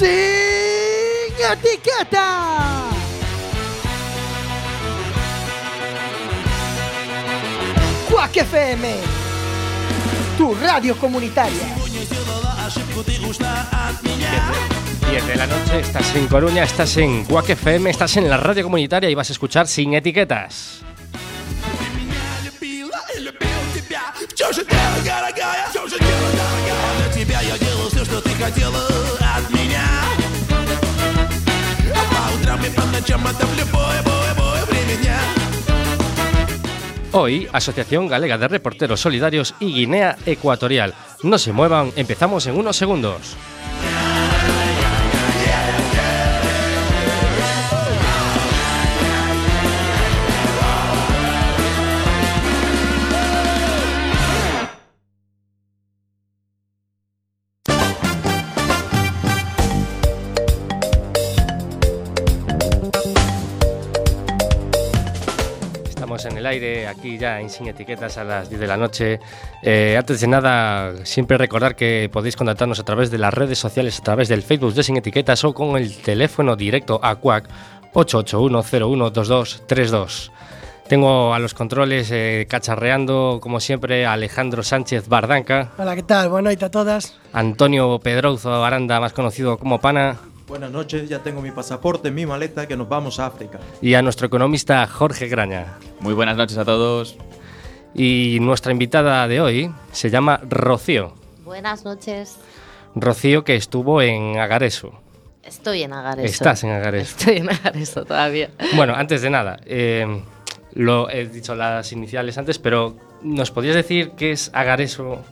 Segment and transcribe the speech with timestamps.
[0.00, 2.90] sin etiqueta.
[8.10, 8.94] Quack FM,
[10.38, 11.74] tu radio comunitaria.
[15.10, 18.64] 10 de la noche, estás en Coruña, estás en Quack FM, estás en la radio
[18.64, 20.82] comunitaria y vas a escuchar sin etiquetas.
[24.34, 28.30] Все же дело, дорогая, все же дело, дорогая Для тебя я делал все, что ты
[28.30, 28.86] хотела
[29.34, 29.89] от меня А
[32.80, 35.18] по утрам и по ночам это в любое, бое, бое время дня
[37.12, 40.92] Hoy, Asociación Galega de Reporteros Solidarios y Guinea Ecuatorial.
[41.22, 43.36] No se muevan, empezamos en unos segundos.
[66.51, 69.19] Aire, aquí ya en Sin Etiquetas a las 10 de la noche.
[69.63, 73.99] Eh, antes de nada, siempre recordar que podéis contactarnos a través de las redes sociales,
[73.99, 77.47] a través del Facebook de Sin Etiquetas o con el teléfono directo a CUAC
[77.93, 80.31] 881-012232.
[80.87, 86.29] Tengo a los controles eh, cacharreando, como siempre, a Alejandro Sánchez Bardanca, Hola, ¿qué tal?
[86.29, 87.17] Buenas noches a todas.
[87.31, 90.17] Antonio Pedrouzo Aranda, más conocido como Pana,
[90.51, 93.57] Buenas noches, ya tengo mi pasaporte, mi maleta, que nos vamos a África.
[93.81, 95.77] y a nuestro economista Jorge Graña.
[96.01, 97.15] Muy buenas noches a todos.
[97.95, 101.13] Y nuestra invitada de hoy se llama Rocío.
[101.45, 102.35] Buenas noches.
[102.95, 104.91] Rocío que estuvo en Agareso.
[105.41, 106.27] Estoy en Agareso.
[106.33, 107.15] Estás en Agareso.
[107.17, 108.49] Estoy en Agareso todavía.
[108.75, 110.21] Bueno, antes de nada, eh,
[110.73, 115.23] lo he dicho las iniciales antes, pero ¿nos podrías decir qué es Agareso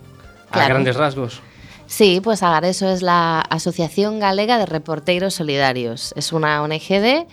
[0.50, 1.42] a grandes rasgos?
[1.90, 6.14] Sí, pues Agareso es la Asociación Galega de Reporteiros Solidarios.
[6.16, 7.26] Es una ONGD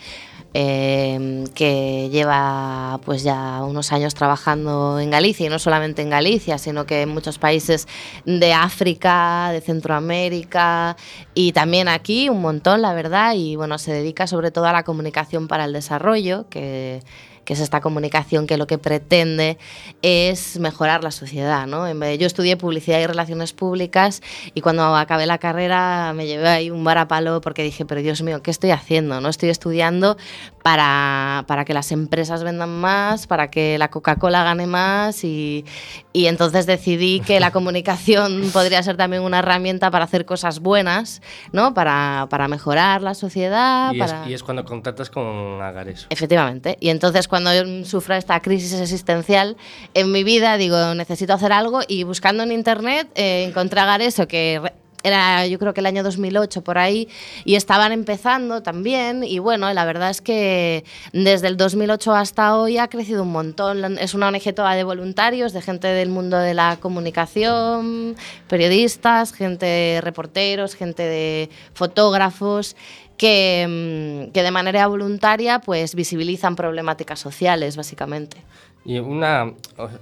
[0.55, 6.57] eh, que lleva pues ya unos años trabajando en Galicia y no solamente en Galicia,
[6.57, 7.87] sino que en muchos países
[8.25, 10.97] de África, de Centroamérica
[11.35, 13.35] y también aquí un montón, la verdad.
[13.37, 17.03] Y bueno, se dedica sobre todo a la comunicación para el desarrollo, que
[17.47, 19.57] que es esta comunicación que lo que pretende
[20.03, 21.67] es mejorar la sociedad.
[21.67, 21.91] ¿no?
[22.15, 24.21] Yo estudié publicidad y relaciones públicas
[24.53, 28.43] y cuando acabé la carrera me llevé ahí un varapalo porque dije, pero Dios mío,
[28.43, 29.21] ¿qué estoy haciendo?
[29.23, 29.31] ¿no?
[29.31, 30.19] Estoy estudiando
[30.67, 35.65] para, para que las empresas vendan más, para que la Coca-Cola gane más y,
[36.13, 41.23] y entonces decidí que la comunicación podría ser también una herramienta para hacer cosas buenas,
[41.53, 41.73] ¿no?
[41.73, 43.93] para, para mejorar la sociedad.
[43.95, 44.29] Y es, para...
[44.29, 46.09] y es cuando contactas con Agareso.
[46.11, 46.77] Efectivamente.
[46.81, 49.57] Y entonces cuando yo sufro esta crisis existencial
[49.95, 54.27] en mi vida, digo, necesito hacer algo y buscando en internet eh, encontré a Gareso
[54.27, 54.61] que...
[55.07, 57.09] Era yo creo que el año 2008 por ahí
[57.45, 62.79] y estaban empezando también y bueno, la verdad es que desde el 2008 hasta hoy
[62.79, 63.99] ha crecido un montón.
[63.99, 68.17] Es una ONG toda de voluntarios, de gente del mundo de la comunicación,
[68.49, 72.75] periodistas, gente reporteros, gente de fotógrafos
[73.17, 78.39] que, mm, que de manera voluntaria pues visibilizan problemáticas sociales, básicamente.
[78.85, 79.53] Y una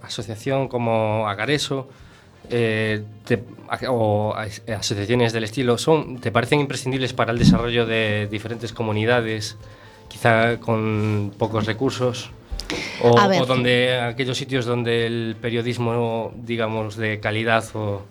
[0.03, 1.89] asociación como Agareso
[2.51, 3.43] eh, te-
[3.89, 9.57] o as- asociaciones del estilo son, ¿te parecen imprescindibles para el desarrollo de diferentes comunidades,
[10.09, 12.31] quizá con pocos recursos?
[13.03, 13.15] O,
[13.47, 18.03] donde aquellos sitios donde el periodismo, digamos, de calidad o,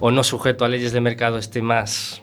[0.00, 2.22] o no sujeto a leyes de mercado esté más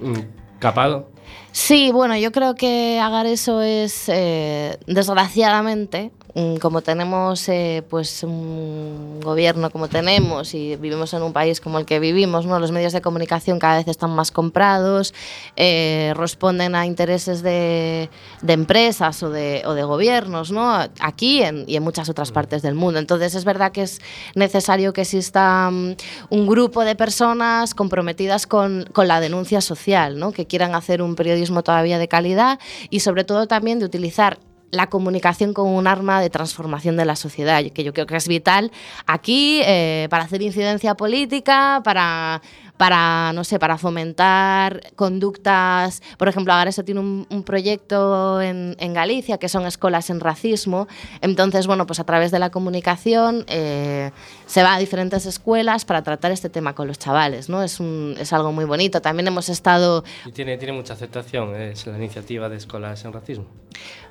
[0.00, 1.10] mm, capado?
[1.52, 9.20] Sí, bueno, yo creo que Agareso es, eh, desgraciadamente, mm, como tenemos eh, pues un
[9.22, 12.58] gobierno como tenemos y vivimos en un país como el que vivimos, ¿no?
[12.58, 15.12] los medios de comunicación cada vez están más comprados,
[15.56, 18.08] eh, responden a intereses de,
[18.40, 20.72] de empresas o de, o de gobiernos, ¿no?
[21.00, 22.98] aquí en- y en muchas otras partes del mundo.
[22.98, 24.00] Entonces es verdad que es
[24.34, 25.96] necesario que exista mm,
[26.30, 30.32] un grupo de personas comprometidas con, con la denuncia social, ¿no?
[30.32, 32.58] que quieran hacer un periodismo todavía de calidad
[32.90, 34.38] y sobre todo también de utilizar
[34.72, 38.26] la comunicación como un arma de transformación de la sociedad, que yo creo que es
[38.26, 38.72] vital
[39.06, 42.40] aquí eh, para hacer incidencia política, para,
[42.82, 46.02] para, no sé, para fomentar conductas.
[46.18, 50.88] Por ejemplo, Agareso tiene un, proyecto en, Galicia que son escuelas en racismo.
[51.20, 54.10] Entonces, bueno, pues a través de la comunicación eh,
[54.46, 57.62] se va a diferentes escuelas para tratar este tema con los chavales, ¿no?
[57.62, 59.00] Es, un, es algo muy bonito.
[59.00, 60.02] También hemos estado
[60.34, 63.46] tiene, tiene mucha aceptación, es la iniciativa de Escolas en Racismo.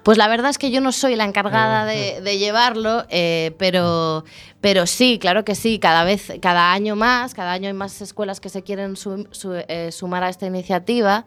[0.03, 4.25] Pues la verdad es que yo no soy la encargada de, de llevarlo, eh, pero,
[4.59, 8.39] pero sí, claro que sí, cada vez, cada año más, cada año hay más escuelas
[8.39, 11.25] que se quieren su- su- eh, sumar a esta iniciativa.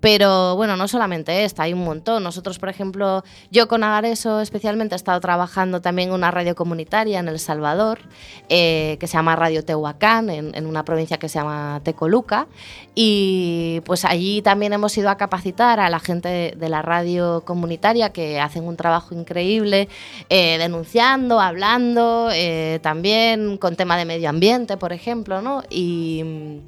[0.00, 2.22] Pero bueno, no solamente esta, hay un montón.
[2.22, 7.18] Nosotros, por ejemplo, yo con Agareso especialmente he estado trabajando también en una radio comunitaria
[7.18, 8.00] en El Salvador,
[8.48, 12.46] eh, que se llama Radio Tehuacán, en, una provincia que se llama Tecoluca.
[12.94, 17.42] Y pues allí también hemos ido a capacitar a la gente de, de la radio
[17.44, 19.88] comunitaria que hacen un trabajo increíble,
[20.28, 25.62] eh, denunciando, hablando, eh, también con tema de medio ambiente, por ejemplo, ¿no?
[25.70, 26.60] Y,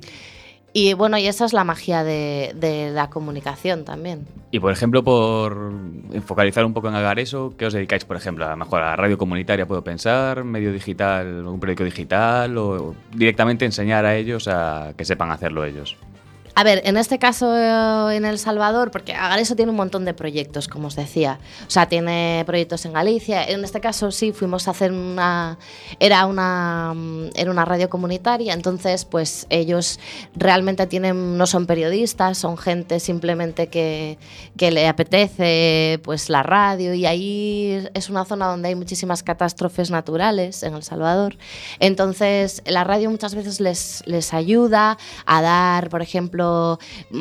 [0.73, 4.27] y bueno, y esa es la magia de, la comunicación también.
[4.51, 5.73] Y por ejemplo, por
[6.25, 8.47] focalizar un poco en Agareso, ¿qué os dedicáis, por ejemplo?
[8.47, 13.65] A lo mejor a radio comunitaria, puedo pensar, medio digital, un periódico digital, o directamente
[13.65, 15.97] enseñar a ellos a que sepan hacerlo ellos.
[16.61, 20.13] A ver, en este caso eh, en El Salvador, porque Agareso tiene un montón de
[20.13, 21.39] proyectos, como os decía.
[21.67, 23.43] O sea, tiene proyectos en Galicia.
[23.43, 25.57] En este caso sí, fuimos a hacer una...
[26.01, 30.01] Era una, mm, era una radio comunitaria, entonces pues ellos
[30.37, 34.19] realmente tienen, no son periodistas, son gente simplemente que,
[34.59, 39.91] que le apetece pues la radio y ahí es una zona donde hay muchísimas catástrofes
[39.91, 41.39] naturales en El Salvador.
[41.79, 46.50] Entonces la radio muchas veces les, les ayuda a dar, por ejemplo,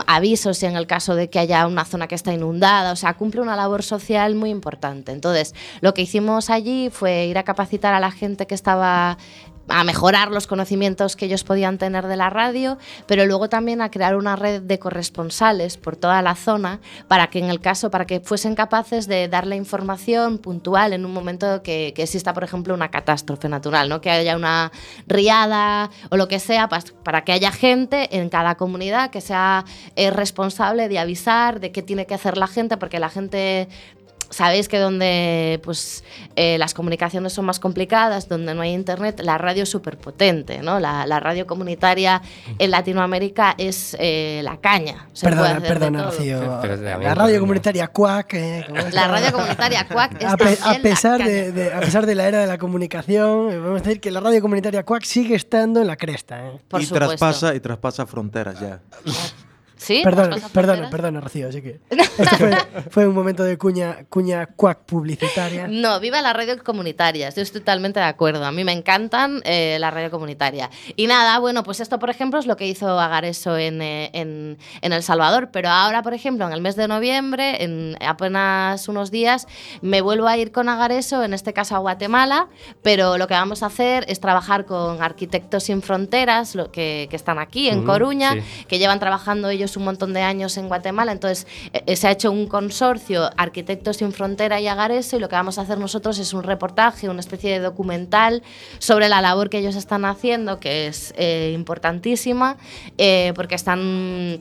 [0.07, 3.41] avisos en el caso de que haya una zona que está inundada, o sea, cumple
[3.41, 5.11] una labor social muy importante.
[5.11, 9.17] Entonces, lo que hicimos allí fue ir a capacitar a la gente que estaba
[9.69, 13.91] a mejorar los conocimientos que ellos podían tener de la radio, pero luego también a
[13.91, 18.05] crear una red de corresponsales por toda la zona para que en el caso, para
[18.05, 22.43] que fuesen capaces de dar la información puntual en un momento que, que exista, por
[22.43, 24.01] ejemplo, una catástrofe natural, ¿no?
[24.01, 24.71] que haya una
[25.07, 26.69] riada o lo que sea,
[27.03, 29.65] para que haya gente en cada comunidad que sea
[29.95, 33.67] eh, responsable de avisar de qué tiene que hacer la gente, porque la gente
[34.31, 36.03] Sabéis que donde pues,
[36.35, 40.59] eh, las comunicaciones son más complicadas, donde no hay internet, la radio es súper potente.
[40.61, 40.79] ¿no?
[40.79, 42.21] La, la radio comunitaria
[42.59, 45.07] en Latinoamérica es eh, la caña.
[45.13, 46.03] Se puede Perdona, hacer de perdona.
[46.03, 46.39] Rocío.
[46.97, 48.33] Mí La radio comunitaria Quack.
[48.35, 51.29] eh, La radio comunitaria Quack es a, pe- a pesar caña.
[51.29, 54.11] de, de- a pesar de la era de la comunicación, eh, vamos a decir que
[54.11, 56.47] la radio comunitaria Quack sigue estando en la cresta.
[56.47, 56.59] eh.
[56.67, 57.07] Por y supuesto.
[57.07, 58.79] traspasa y traspasa fronteras ya.
[59.79, 60.01] ¿Sí?
[60.03, 61.47] Perdona, ¿Traspasa perdona, perdona, Rocío.
[61.47, 62.57] Así que esto fue,
[62.89, 65.67] fue un momento de cuña, cuña Quack publicitaria.
[65.69, 68.45] No, viva la radio comunitaria, estoy totalmente de acuerdo.
[68.45, 70.69] A mí me encantan eh, la radio comunitaria.
[70.97, 74.57] Y nada, bueno, pues esto, por ejemplo, es lo que hizo Agareso en, eh, en,
[74.81, 75.49] en El Salvador.
[75.53, 79.47] Pero ahora, por ejemplo, en el mes de noviembre, en apenas unos días,
[79.81, 82.49] me vuelvo a ir con Agareso, en este caso a Guatemala.
[82.81, 87.15] Pero lo que vamos a hacer es trabajar con Arquitectos Sin Fronteras, lo que, que
[87.15, 88.65] están aquí, en Coruña, sí.
[88.67, 91.11] que llevan trabajando ellos un montón de años en Guatemala.
[91.11, 95.35] Entonces, eh, se ha hecho un consorcio Arquitectos Sin Frontera y Agareso y lo que
[95.35, 98.43] vamos a hacer nosotros es un reportaje, una especie de documental
[98.79, 102.57] sobre la labor que ellos están haciendo, que es eh, importantísima,
[102.97, 104.39] eh, porque están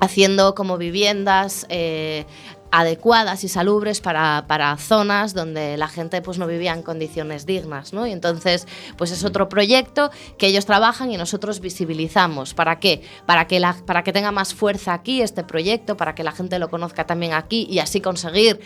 [0.00, 2.26] haciendo como viviendas eh,
[2.70, 7.92] adecuadas y salubres para, para zonas donde la gente pues no vivía en condiciones dignas,
[7.92, 8.06] ¿no?
[8.06, 8.66] Y entonces,
[8.96, 12.54] pues es otro proyecto que ellos trabajan y nosotros visibilizamos.
[12.54, 13.02] ¿Para qué?
[13.26, 16.58] Para que, la, para que tenga más fuerza aquí este proyecto, para que la gente
[16.58, 18.60] lo conozca también aquí y así conseguir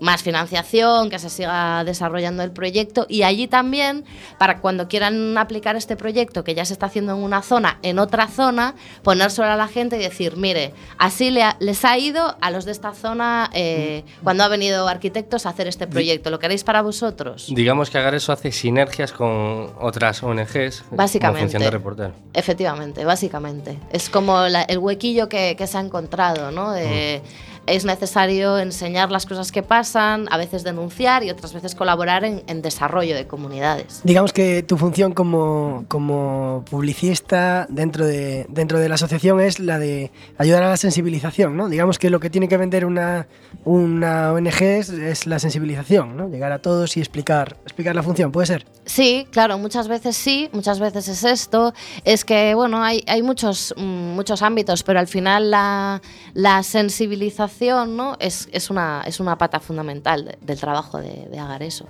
[0.00, 4.04] más financiación, que se siga desarrollando el proyecto y allí también,
[4.38, 7.98] para cuando quieran aplicar este proyecto que ya se está haciendo en una zona, en
[8.00, 8.74] otra zona,
[9.04, 12.64] ponérselo a la gente y decir, mire, así le ha- les ha ido a los
[12.64, 16.30] de esta zona eh, cuando ha venido arquitectos a hacer este proyecto.
[16.30, 17.46] ¿Lo queréis para vosotros?
[17.54, 21.20] Digamos que Agareso hace sinergias con otras ONGs Básicamente.
[21.20, 22.12] como función de reportero.
[22.34, 23.78] Efectivamente, básicamente.
[23.92, 26.72] Es como la- el huequillo que, que se ha encontrado, ¿no?
[26.72, 27.22] De,
[27.66, 32.42] Es necesario enseñar las cosas que pasan, a veces denunciar y otras veces colaborar en,
[32.46, 34.00] en desarrollo de comunidades.
[34.02, 39.78] Digamos que tu función como, como publicista dentro de, dentro de la asociación es la
[39.78, 41.68] de ayudar a la sensibilización, ¿no?
[41.68, 43.28] Digamos que lo que tiene que vender una,
[43.64, 46.28] una ONG es, es la sensibilización, ¿no?
[46.28, 48.66] Llegar a todos y explicar, explicar la función, ¿puede ser?
[48.84, 51.72] Sí, claro, muchas veces sí, muchas veces es esto.
[52.04, 56.02] Es que, bueno, hay, hay muchos, mm, muchos ámbitos, pero al final la,
[56.34, 57.51] la sensibilización
[57.96, 58.16] ¿no?
[58.18, 61.86] es, es, una, es una pata fundamental de- del trabajo de, de Agareso.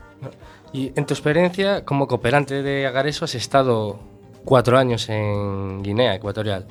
[0.72, 3.98] Y en tu experiencia como cooperante de Agareso has estado
[4.44, 6.66] cuatro años en Guinea Ecuatorial.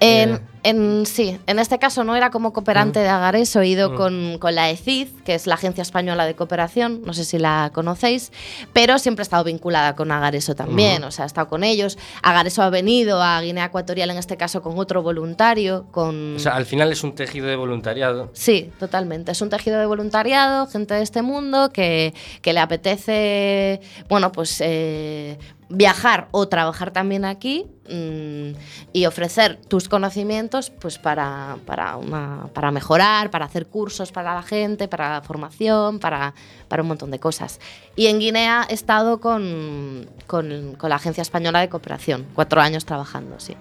[0.00, 3.94] En, en- sí, en este caso no era como cooperante de Agareso, he ido Mm.
[3.96, 7.70] con, con la ECID, que es la Agencia Española de Cooperación, no sé si la
[7.72, 8.32] conocéis,
[8.72, 11.98] pero siempre he estado vinculada con Agareso también, o sea, he estado con ellos.
[12.22, 16.36] Agareso ha venido a Guinea Ecuatorial, en este caso con otro voluntario, con...
[16.36, 18.30] O sea, al final es un tejido de voluntariado.
[18.32, 19.32] Sí, totalmente.
[19.32, 24.60] Es un tejido de voluntariado, gente de este mundo que, que le apetece, bueno, pues
[24.64, 28.56] eh, viajar o trabajar también aquí mm,
[28.92, 34.42] y ofrecer tus conocimientos pues para, para, una- para mejorar, para hacer cursos para la
[34.42, 36.34] gente, para formación, para,
[36.68, 37.58] para un montón de cosas.
[37.96, 42.84] Y en Guinea he estado con, con, con la Agencia Española de Cooperación, cuatro años
[42.84, 43.56] trabajando, sí.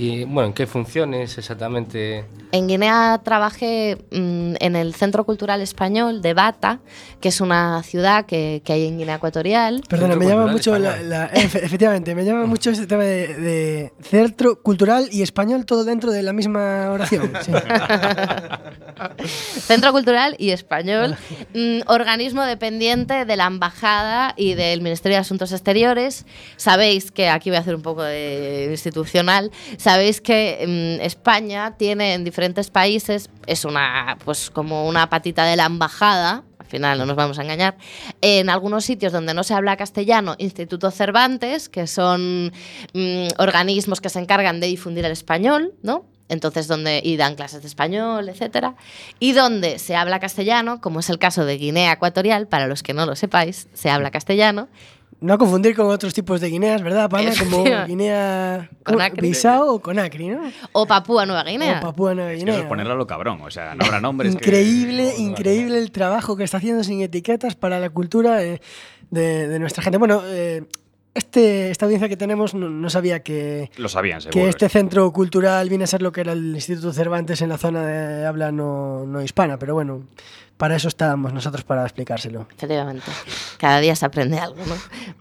[0.00, 2.24] Y bueno, ¿en qué funciones exactamente?
[2.52, 6.78] En Guinea trabajé mm, en el Centro Cultural Español de Bata,
[7.20, 9.82] que es una ciudad que, que hay en Guinea Ecuatorial.
[9.88, 10.96] Perdona, Centro me llama mucho la,
[11.32, 16.12] efe- efectivamente, me llama mucho este tema de, de centro cultural y español todo dentro
[16.12, 17.32] de la misma oración.
[17.42, 17.50] sí.
[19.60, 21.16] Centro Cultural y Español,
[21.54, 26.24] mm, organismo dependiente de la Embajada y del Ministerio de Asuntos Exteriores.
[26.56, 29.50] Sabéis que, aquí voy a hacer un poco de institucional,
[29.88, 35.56] sabéis que mm, España tiene en diferentes países, es una, pues como una patita de
[35.56, 37.78] la Embajada, al final no nos vamos a engañar,
[38.20, 42.52] en algunos sitios donde no se habla castellano, Instituto Cervantes, que son
[42.92, 46.04] mm, organismos que se encargan de difundir el español, ¿no?
[46.28, 48.74] Entonces, donde y dan clases de español, etcétera,
[49.18, 52.92] y donde se habla castellano, como es el caso de Guinea Ecuatorial, para los que
[52.92, 54.68] no lo sepáis, se habla castellano.
[55.20, 57.32] No confundir con otros tipos de Guineas, ¿verdad, Pana?
[57.36, 57.64] Como.
[57.86, 58.70] Guinea.
[59.20, 60.40] Bissau o Conakry, ¿no?
[60.72, 61.78] O Papúa Nueva Guinea.
[61.78, 62.68] O Papúa Nueva Es que eso Guinea.
[62.68, 64.36] ponerlo a lo cabrón, o sea, no habrá nombres.
[64.36, 68.60] que- Increíble, increíble el trabajo que está haciendo sin etiquetas para la cultura de,
[69.10, 69.98] de nuestra gente.
[69.98, 70.62] Bueno, eh,
[71.14, 74.40] este, esta audiencia que tenemos no, no sabía que, Lo sabían, seguro.
[74.44, 77.58] que este centro cultural viene a ser lo que era el Instituto Cervantes en la
[77.58, 80.04] zona de habla no, no hispana, pero bueno,
[80.58, 82.48] para eso estábamos nosotros para explicárselo.
[82.56, 83.06] Efectivamente.
[83.58, 84.74] Cada día se aprende algo, ¿no?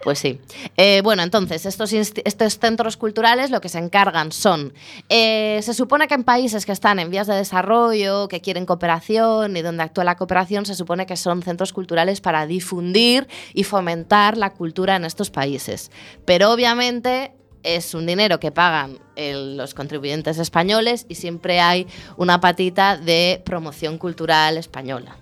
[0.03, 0.41] Pues sí.
[0.75, 4.73] Eh, bueno, entonces, estos, estos centros culturales lo que se encargan son.
[5.09, 9.55] eh, se supone que en países que están en vías de desarrollo, que quieren cooperación
[9.55, 14.37] y donde actúa la cooperación, se supone que son centros culturales para difundir y fomentar
[14.37, 15.91] la cultura en estos países.
[16.25, 17.31] Pero obviamente.
[17.63, 23.97] Es un dinero que pagan los contribuyentes españoles y siempre hay una patita de promoción
[23.97, 25.17] cultural española.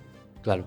[0.46, 0.64] Claro.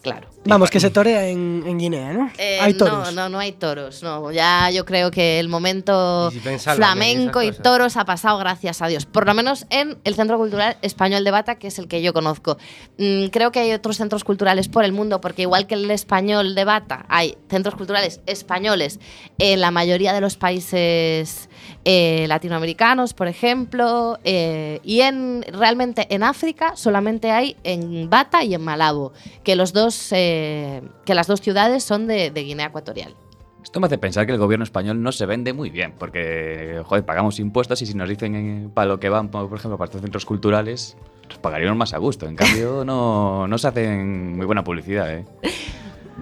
[0.00, 0.28] Claro.
[0.44, 2.30] Vamos, que se torea en, en Guinea, ¿no?
[2.36, 3.12] Eh, Hay toros.
[3.14, 4.02] No, no, no hay toros.
[4.02, 7.62] No, ya yo creo que el momento Y si flamenco y cosas.
[7.62, 9.06] toros ha pasado gracias a Dios.
[9.06, 12.12] Por lo menos en el Centro Cultural Español de Bata, que es el que yo
[12.12, 12.58] conozco.
[12.98, 16.56] Mm, creo que hay otros centros culturales por el mundo, porque igual que el español
[16.56, 18.98] de Bata, hay centros culturales españoles
[19.38, 21.48] en la mayoría de los países
[21.84, 28.54] eh, latinoamericanos, por ejemplo, eh, y en realmente en África solamente hay en Bata y
[28.54, 33.14] en Malabo, que los dos, eh, que las dos ciudades son de, de Guinea Ecuatorial.
[33.62, 37.06] Esto me hace pensar que el gobierno español no se vende muy bien, porque, joder,
[37.06, 39.86] pagamos impuestos y si nos dicen eh, para lo que van, por por ejemplo, para
[39.86, 40.96] estos centros culturales,
[41.28, 42.26] nos pagaríamos más a gusto.
[42.26, 45.24] En cambio, no, no se hacen muy buena publicidad, ¿eh?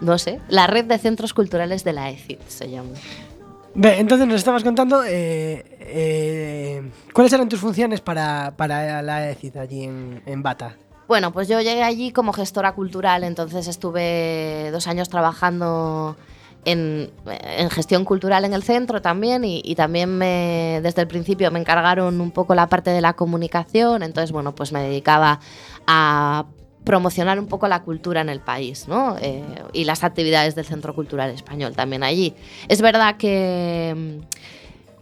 [0.00, 2.90] No sé, la red de centros culturales de la ECID se llama.
[3.74, 9.56] Ve, entonces nos estabas contando eh, eh, cuáles eran tus funciones para, para la ECID
[9.56, 10.76] allí en, en Bata.
[11.06, 16.16] Bueno, pues yo llegué allí como gestora cultural, entonces estuve dos años trabajando
[16.64, 17.10] en,
[17.70, 22.20] gestión cultural en el centro también y, y también me, desde el principio me encargaron
[22.20, 25.40] un poco la parte de la comunicación, entonces bueno, pues me dedicaba
[25.86, 26.44] a
[26.84, 29.16] promocionar un poco la cultura en el país ¿no?
[29.20, 32.34] Eh, y las actividades del Centro Cultural Español también allí.
[32.68, 34.20] Es verdad que...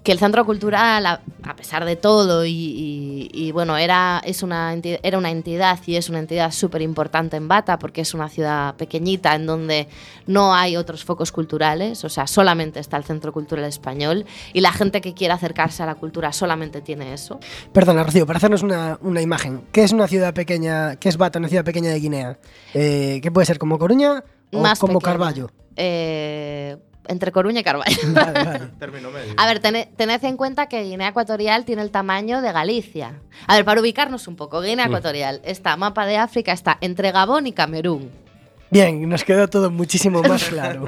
[0.08, 4.42] que el centro cultural, a, a pesar de todo, y, y- y, bueno, era, es
[4.42, 8.14] una enti- era una entidad y es una entidad súper importante en Bata porque es
[8.14, 9.86] una ciudad pequeñita en donde
[10.26, 14.24] no hay otros focos culturales, o sea, solamente está el Centro Cultural Español
[14.54, 17.38] y la gente que quiera acercarse a la cultura solamente tiene eso.
[17.74, 19.60] Perdona, Rocío, para hacernos una, una imagen.
[19.72, 22.38] ¿Qué es una ciudad pequeña, qué es Bata, una ciudad pequeña de Guinea?
[22.72, 24.24] Eh, ¿Qué puede ser, como Coruña
[24.54, 25.12] o Más como pequeña.
[25.12, 25.50] Carballo?
[25.76, 27.96] Eh, entre Coruña y Carvalho.
[28.08, 28.60] Vale, vale.
[28.78, 29.34] Término medio.
[29.36, 33.14] A ver, tene- tened en cuenta que Guinea Ecuatorial tiene el tamaño de Galicia.
[33.46, 37.46] A ver, para ubicarnos un poco, Guinea Ecuatorial está, mapa de África, está entre Gabón
[37.46, 38.10] y Camerún.
[38.70, 40.86] Bien, nos quedó todo muchísimo más claro.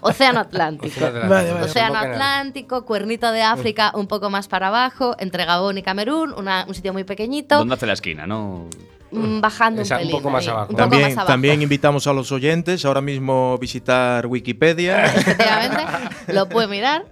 [0.00, 1.00] Océano Atlántico.
[1.00, 1.64] Vale, vale.
[1.64, 1.98] Océano.
[1.98, 6.74] Atlántico, cuernito de África, un poco más para abajo, entre Gabón y Camerún, una- un
[6.74, 8.68] sitio muy pequeñito, ¿Dónde hace la esquina, no?
[9.12, 10.16] Mm, bajando Esa, un un pelín.
[10.18, 10.62] poco más ahí, abajo.
[10.70, 11.26] un poco También, más abajo.
[11.28, 15.04] también invitamos a los oyentes ahora mismo visitar Wikipedia.
[15.14, 15.84] efectivamente,
[16.28, 17.04] lo puede mirar.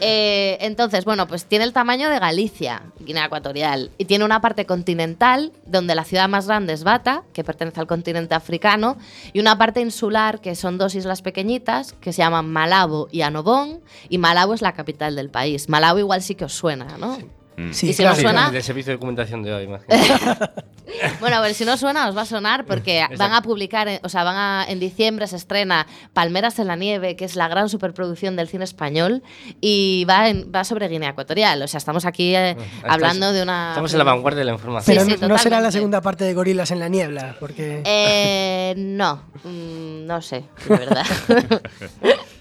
[0.00, 4.66] Eh, entonces, bueno, pues tiene el tamaño de Galicia, Guinea Ecuatorial, y tiene una parte
[4.66, 8.96] continental, donde la ciudad más grande es Bata, que pertenece al continente africano,
[9.32, 13.80] y una parte insular, que son dos islas pequeñitas, que se llaman Malabo y Anobón,
[14.08, 15.68] y Malabo es la capital del país.
[15.68, 17.18] Malabo igual sí que os suena, ¿no?
[17.56, 17.72] Mm.
[17.72, 18.16] Sí, Y si claro.
[18.16, 20.62] no suena- Del servicio de documentación de hoy, imagínate.
[21.18, 24.08] Bueno, a ver, si no suena, os va a sonar porque van a publicar, o
[24.08, 27.68] sea, van a, en diciembre se estrena Palmeras en la Nieve, que es la gran
[27.68, 29.22] superproducción del cine español,
[29.60, 31.62] y va, en- va sobre Guinea Ecuatorial.
[31.62, 32.56] O sea, estamos aquí eh,
[32.86, 33.70] hablando de una.
[33.70, 34.94] Estamos en la vanguardia de la información.
[34.96, 37.82] Pero sí, no- no será la segunda parte de Gorilas en la Niebla, porque...
[37.84, 41.04] Eh, no, mm, no sé, de verdad.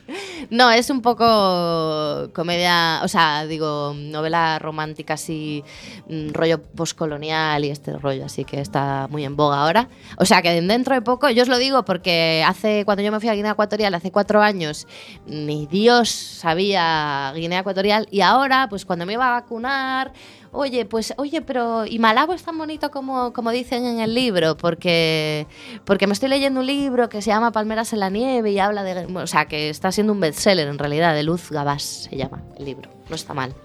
[0.49, 5.63] no, es un poco comedia, o sea, digo, novela romántica así,
[6.09, 9.89] mm, rollo postcolonial y este rollo, así que está muy en boga ahora.
[10.17, 13.19] O sea, que dentro de poco, yo os lo digo porque hace, cuando yo me
[13.19, 14.87] fui a Guinea Ecuatorial, hace cuatro años,
[15.25, 20.13] ni Dios sabía Guinea Ecuatorial y ahora, pues cuando me iba a vacunar,
[20.53, 24.55] Oye, pues, oye, pero ¿y Malabo es tan bonito como, como dicen en el libro?
[24.55, 25.47] Porque,
[25.83, 28.83] porque me estoy leyendo un libro que se llama Palmeras en la nieve y habla
[28.83, 29.05] de...
[29.15, 32.65] O sea, que está siendo un bestseller en realidad, de Luz Gabás se llama el
[32.65, 32.91] libro.
[33.09, 33.55] No está mal.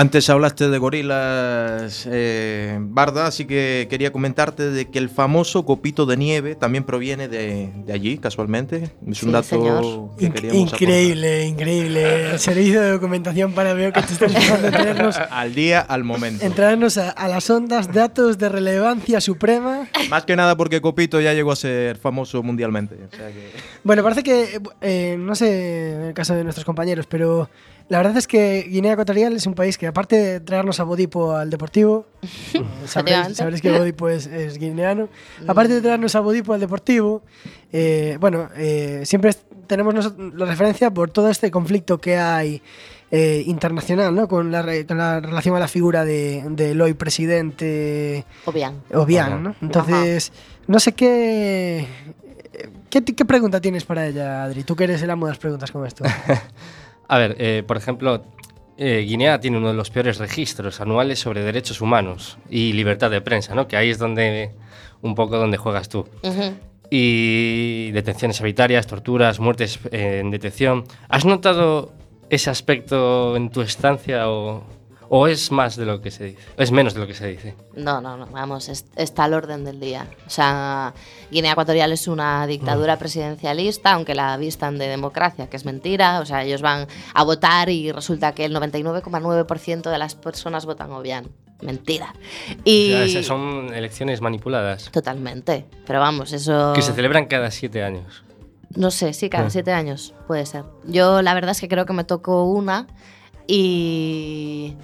[0.00, 6.06] Antes hablaste de gorilas, eh, Barda, así que quería comentarte de que el famoso copito
[6.06, 8.92] de nieve también proviene de, de allí, casualmente.
[9.08, 10.16] Es un Sí, dato señor.
[10.16, 12.30] que In- queríamos increíble, increíble.
[12.30, 15.16] El servicio de documentación para veo que te estás a traernos.
[15.32, 16.44] Al día, al momento.
[16.44, 19.88] en traernos a, a las ondas datos de relevancia suprema.
[20.10, 22.94] Más que nada porque Copito ya llegó a ser famoso mundialmente.
[22.94, 23.50] o sea que-
[23.82, 27.50] Bueno, parece que, eh, no sé en el caso de nuestros compañeros, pero
[27.88, 31.32] la verdad es que Guinea Ecuatorial es un país que aparte de traernos a Bodipo
[31.34, 32.06] al Deportivo,
[32.54, 35.08] eh, sabréis, sabréis que Bodipo es, es guineano,
[35.46, 37.22] aparte de traernos a Bodipo al Deportivo,
[37.72, 39.32] eh, bueno, eh, siempre
[39.66, 42.62] tenemos la referencia por todo este conflicto que hay
[43.10, 44.28] eh, internacional, ¿no?
[44.28, 48.80] Con la, re- con la relación a la figura de, del hoy presidente O bien.
[48.92, 49.54] Obiang, ¿no?
[49.62, 50.30] Entonces,
[50.66, 51.86] no sé qué,
[52.90, 53.02] qué.
[53.04, 54.62] ¿Qué pregunta tienes para ella, Adri?
[54.64, 56.04] Tú que eres el amo de las preguntas como esto.
[57.08, 58.22] A ver, eh, por ejemplo,
[58.76, 63.20] eh, Guinea tiene uno de los peores registros anuales sobre derechos humanos y libertad de
[63.20, 63.66] prensa, ¿no?
[63.66, 64.52] Que ahí es donde
[65.02, 66.06] un poco donde juegas tú.
[66.90, 70.84] Y detenciones arbitrarias, torturas, muertes eh, en detención.
[71.08, 71.92] ¿Has notado
[72.30, 74.64] ese aspecto en tu estancia o,
[75.10, 76.38] o es más de lo que se dice?
[76.56, 77.54] Es menos de lo que se dice.
[77.74, 80.06] No, no, no, vamos, es- está al orden del día.
[80.26, 80.92] O sea,
[81.30, 86.20] Guinea Ecuatorial es una dictadura presidencialista, aunque la vistan de democracia, que es mentira.
[86.20, 90.92] O sea, ellos van a votar y resulta que el 99,9% de las personas votan
[90.92, 91.26] Obiang.
[91.60, 92.14] Mentira.
[92.64, 92.92] Y...
[92.94, 95.66] O sea, son elecciones manipuladas Totalmente.
[95.86, 96.72] Pero vamos, eso...
[96.74, 98.22] que se celebran cada siete años.
[98.76, 99.50] No sé, sí, cada Ah.
[99.50, 100.64] siete años puede ser.
[100.84, 102.86] Yo la verdad es que creo que me tocó una
[103.46, 104.76] y...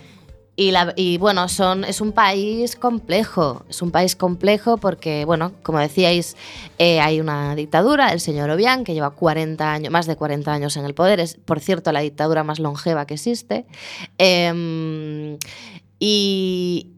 [0.57, 6.37] Y, bueno, son, es un país complejo, es un país complejo porque, bueno, como decíais,
[6.79, 10.77] eh, hay una dictadura, el señor Obiang, que lleva 40 años, más de 40 años
[10.77, 13.67] en el poder, es, por cierto, la dictadura más longeva que existe.
[14.19, 15.38] Em,
[15.99, 16.94] y,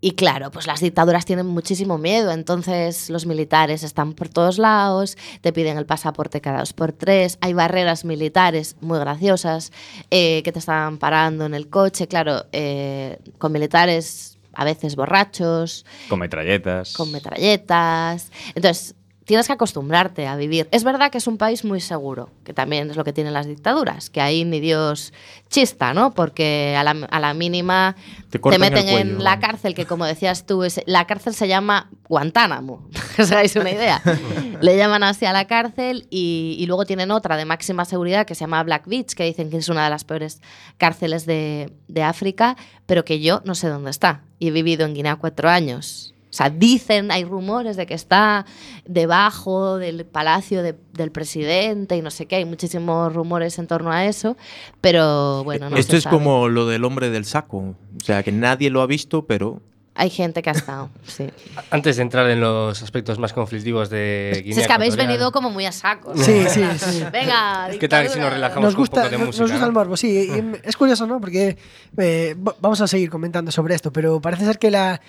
[0.00, 5.16] y claro, pues las dictaduras tienen muchísimo miedo, entonces los militares están por todos lados,
[5.40, 9.72] te piden el pasaporte cada dos por tres, hay barreras militares muy graciosas
[10.10, 15.84] eh, que te están parando en el coche, claro, eh, con militares a veces borrachos,
[16.08, 16.92] Con metralletas.
[16.94, 18.30] con metralletas.
[18.54, 18.94] Entonces,
[19.28, 20.68] tienes que acostumbrarte a vivir.
[20.70, 23.46] Es verdad que es un país muy seguro, que también es lo que tienen las
[23.46, 25.12] dictaduras, que ahí ni Dios
[25.50, 26.14] chista, ¿no?
[26.14, 27.94] Porque a la, a la mínima
[28.30, 31.90] Te te, meten en la cárcel, que como decías tú, es- la cárcel se llama
[32.08, 32.88] Guantánamo,
[33.18, 34.00] os hagáis una idea.
[34.62, 38.34] Le llaman así a la cárcel y, y luego tienen otra de máxima seguridad que
[38.34, 40.40] se llama Black Beach, que dicen que es una de las peores
[40.78, 44.22] cárceles de, de África, pero que yo no sé dónde está.
[44.38, 46.14] Y he vivido en Guinea cuatro años.
[46.38, 48.46] O sea, dicen, hay rumores de que está
[48.86, 53.90] debajo del palacio de- del presidente y no sé qué, hay muchísimos rumores en torno
[53.90, 54.36] a eso,
[54.80, 56.16] pero bueno, no Esto se es sabe.
[56.16, 57.58] como lo del hombre del saco.
[57.58, 59.60] O sea, que nadie lo ha visto, pero
[60.00, 61.26] Hay gente que ha estado, sí.
[61.70, 65.32] Antes de entrar en los aspectos más conflictivos de Guinea Si es que habéis venido
[65.32, 66.14] como muy a saco.
[66.14, 66.22] ¿no?
[66.22, 67.02] Sí, sí, sí.
[67.12, 69.42] Venga, ¿Qué tal si nos relajamos Nos con un gusta, poco de nos- música?
[69.42, 70.08] nos gusta el morbo, sí.
[70.30, 71.20] y es curioso, ¿no?
[71.20, 71.58] Porque
[71.96, 75.00] eh, va- vamos a seguir comentando sobre esto, pero parece ser que la,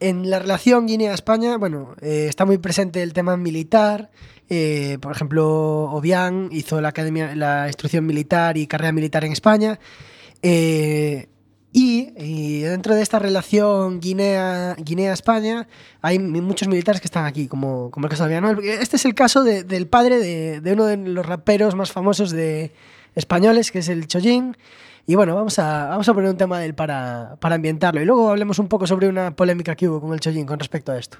[0.00, 4.10] en la relación Guinea-España, bueno, eh, está muy presente el tema militar.
[4.48, 9.78] eh, por ejemplo, Obiang hizo la academia, la instrucción militar y carrera militar en España.
[10.42, 11.28] eh,
[11.72, 15.68] y, y dentro de esta relación Guinea- Guinea-España
[16.00, 18.62] hay mi- muchos militares que están aquí, como, como el caso de Villanueva.
[18.80, 22.30] Este es el caso de- del padre de, de uno de los raperos más famosos
[22.30, 22.72] de
[23.14, 24.56] españoles, que es el Chollín.
[25.08, 28.02] Y bueno, vamos a, vamos a poner un tema de él para, para ambientarlo.
[28.02, 30.90] Y luego hablemos un poco sobre una polémica que hubo con el Chollín con respecto
[30.90, 31.18] a esto.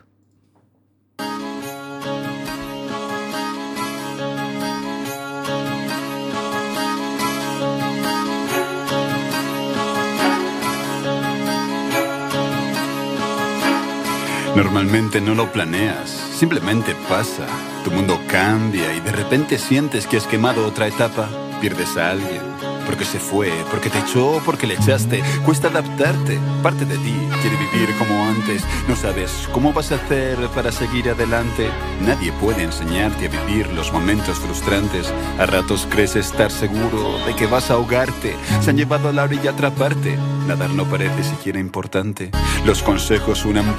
[14.57, 17.47] Normalmente no lo planeas, simplemente pasa.
[17.85, 21.29] Tu mundo cambia y de repente sientes que has quemado otra etapa,
[21.61, 22.76] pierdes a alguien.
[22.87, 25.23] Porque se fue, porque te echó, porque le echaste.
[25.45, 26.39] Cuesta adaptarte.
[26.63, 28.65] Parte de ti quiere vivir como antes.
[28.89, 31.69] No sabes cómo vas a hacer para seguir adelante.
[32.01, 35.13] Nadie puede enseñarte a vivir los momentos frustrantes.
[35.39, 38.35] A ratos crees estar seguro de que vas a ahogarte.
[38.63, 40.17] Se han llevado a la orilla a atraparte.
[40.47, 42.31] Nadar no parece siquiera importante.
[42.65, 43.75] Los consejos suenan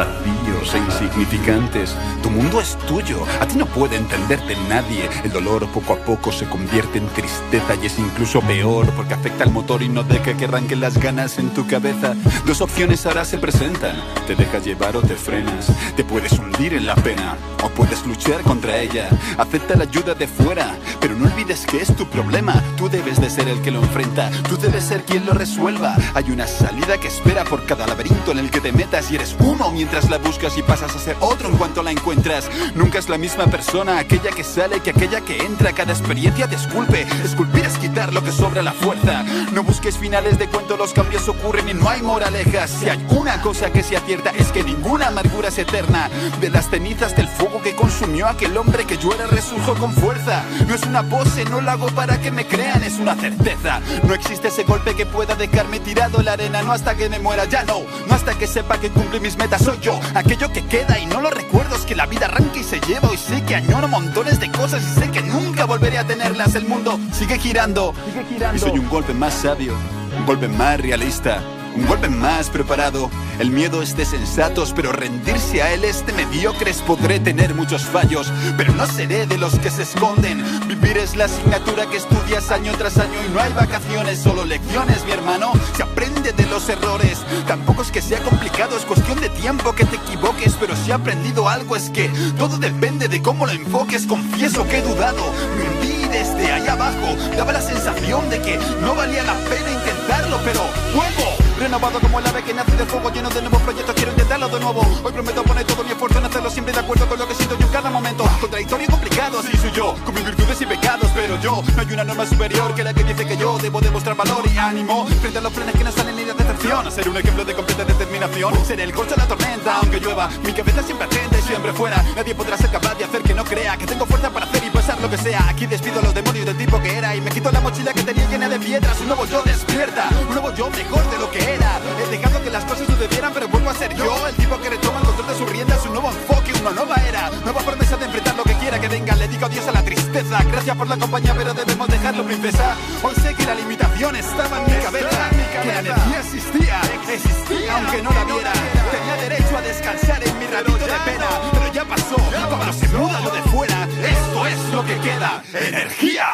[0.68, 1.96] vacíos e insignificantes.
[2.22, 3.26] Tu mundo es tuyo.
[3.40, 5.10] A ti no puede entenderte nadie.
[5.24, 9.44] El dolor poco a poco se convierte en tristeza y es incluso peor porque afecta
[9.44, 12.16] al motor y no deja que arranquen las ganas en tu cabeza.
[12.46, 13.96] Dos opciones ahora se presentan.
[14.26, 15.68] Te dejas llevar o te frenas.
[15.96, 19.10] Te puedes hundir en la pena o puedes luchar contra ella.
[19.38, 22.62] Acepta la ayuda de fuera, pero no olvides que es tu problema.
[22.78, 24.30] Tú debes de ser el que lo enfrenta.
[24.50, 25.96] Tú debes ser quien lo resuelva.
[26.14, 29.36] Hay una salida que espera por cada laberinto en el que te metas y eres
[29.40, 32.50] uno mientras la buscas y pasas a ser otro en cuanto la encuentras.
[32.76, 35.74] Nunca es la misma persona, aquella que sale que aquella que entra.
[35.74, 37.06] Cada experiencia te esculpe.
[37.24, 39.24] Esculpir es quitar lo que sobra la fuerza.
[39.52, 42.72] No busques finales de cuento, los cambios ocurren y no hay moralejas.
[42.72, 46.10] Si hay una cosa que se acierta es que ninguna amargura es eterna.
[46.42, 50.44] De las cenizas del fuego que consumió aquel hombre que yo era resurjo con fuerza.
[50.68, 53.80] No es una pose, no lo hago para que me crean, es una certeza.
[54.04, 57.20] No existe ese golpe que pueda dejarme tirado en la arena, no hasta que me
[57.20, 57.82] muera, ya no.
[58.08, 60.00] No hasta que sepa que cumplí mis metas, soy yo.
[60.38, 63.10] Aquello que queda y no lo recuerdo es que la vida arranca y se lleva.
[63.10, 66.54] Hoy sé que añoro montones de cosas y sé que nunca volveré a tenerlas.
[66.54, 68.56] El mundo sigue girando, sigue girando.
[68.56, 69.74] Y soy un golpe más sabio,
[70.16, 71.42] un golpe más realista,
[71.78, 73.10] un golpe más preparado.
[73.40, 76.82] El miedo es de sensatos, pero rendirse a él es de mediocres.
[76.82, 80.44] Podré tener muchos fallos, pero no seré de los que se esconden.
[80.68, 85.06] Vivir es la asignatura que estudias año tras año y no hay vacaciones, solo lecciones,
[85.06, 85.52] mi hermano.
[85.76, 87.20] Se aprende de los errores.
[87.48, 90.94] Tampoco es que sea complicado, es cuestión de tiempo que te equivoques, pero si he
[90.94, 94.08] aprendido algo es que todo depende de cómo lo enfoques.
[94.08, 97.16] Confieso que he dudado, me hundí desde ahí abajo.
[97.36, 100.62] Daba la sensación de que no valía la pena intentarlo, pero
[100.96, 101.47] vuelvo.
[101.60, 104.60] Renovado como el ave que nace del fuego lleno de nuevos proyectos, quiero intentarlo de
[104.60, 104.82] nuevo.
[105.04, 107.58] Hoy prometo poner todo mi esfuerzo en hacerlo siempre de acuerdo con lo que siento
[107.58, 108.30] yo en cada momento.
[108.40, 111.94] Contradictorio y complicado, así soy yo, con mis virtudes y pecados, pero yo no hay
[111.94, 115.40] una norma superior que la que dice que yo debo demostrar valor y ánimo frente
[115.40, 116.92] a los planes que no salen ni de decepción.
[116.92, 120.30] Ser un ejemplo de completa determinación, ser el coche de la tormenta, aunque llueva.
[120.44, 122.04] Mi cabeza siempre atenta y siempre fuera.
[122.16, 124.70] Nadie podrá ser capaz de hacer que no crea que tengo fuerza para hacer y
[124.70, 125.50] pasar lo que sea.
[125.50, 128.04] Aquí despido a los demonios del tipo que era y me quito la mochila que
[128.04, 129.00] tenía llena de piedras.
[129.02, 131.47] Un nuevo yo despierta, un nuevo yo mejor de lo que era.
[131.48, 135.00] He dejado que las cosas sucedieran, pero vuelvo a ser yo, el tipo que retoma
[135.00, 138.36] el control de sus riendas, un nuevo enfoque, una nueva era, nueva promesa de enfrentar
[138.36, 139.16] lo que quiera que venga.
[139.16, 142.76] Le digo adiós a la tristeza, gracias por la compañía, pero debemos dejarlo, princesa.
[143.02, 145.30] Hoy sé que la limitación estaba en mi cabeza,
[145.62, 146.82] que la energía existía,
[147.14, 148.54] existía aunque no la viera.
[148.92, 152.16] Tenía derecho a descansar en mi ratito de pena, pero ya pasó.
[152.50, 156.26] Cuando se muda lo de fuera, esto es lo que queda, energía.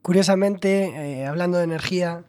[0.00, 2.24] Curiosamente, eh, hablando de energía,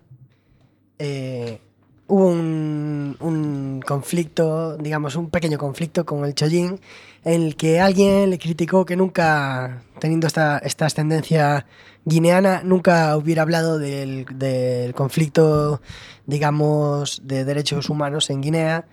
[1.04, 1.60] eh,
[2.06, 6.80] hubo un, conflicto, digamos, un pequeño conflicto con el Chojin,
[7.24, 11.66] en el que alguien le criticó que nunca, teniendo esta, esta ascendencia
[12.06, 15.82] guineana, nunca hubiera hablado del, del conflicto,
[16.28, 18.86] digamos, de derechos humanos en Guinea,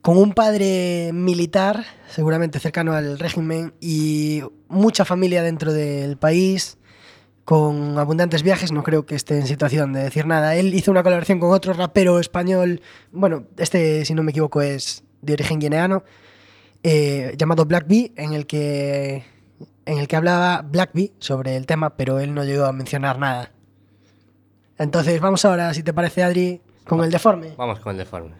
[0.00, 6.78] con un padre militar, seguramente cercano al régimen, y mucha familia dentro del país,
[7.50, 10.54] con abundantes viajes, no creo que esté en situación de decir nada.
[10.54, 15.02] Él hizo una colaboración con otro rapero español, bueno, este, si no me equivoco, es
[15.20, 16.04] de origen guineano,
[16.84, 19.24] eh, llamado Black Bee, en el que
[19.84, 23.18] en el que hablaba Black Bee sobre el tema, pero él no llegó a mencionar
[23.18, 23.50] nada.
[24.78, 27.54] Entonces, vamos ahora, si te parece, Adri, con el deforme.
[27.56, 28.36] Vamos con el deforme.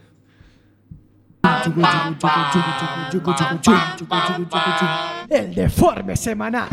[5.28, 6.68] El deforme semanal.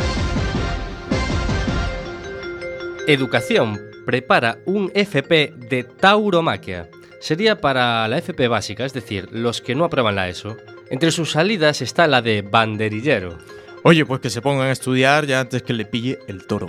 [3.07, 6.89] Educación prepara un FP de tauromaquia.
[7.21, 10.57] Sería para la FP básica, es decir, los que no aprueban la ESO.
[10.89, 13.37] Entre sus salidas está la de banderillero.
[13.83, 16.67] Oye, pues que se pongan a estudiar ya antes que le pille el toro.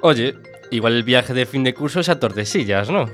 [0.00, 0.36] Oye,
[0.70, 3.10] igual el viaje de fin de curso es a Tordesillas, ¿no?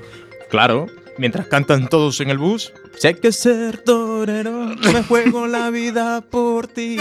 [0.51, 0.85] Claro,
[1.17, 2.73] mientras cantan todos en el bus.
[2.99, 6.99] Sé que ser torero, me juego la vida por ti.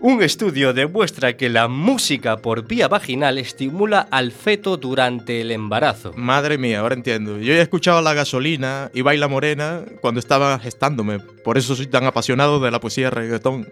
[0.00, 6.12] Un estudio demuestra que la música por vía vaginal estimula al feto durante el embarazo.
[6.14, 7.38] Madre mía, ahora entiendo.
[7.38, 11.18] Yo ya he escuchado la gasolina y baila morena cuando estaba gestándome.
[11.18, 13.66] Por eso soy tan apasionado de la poesía reggaetón.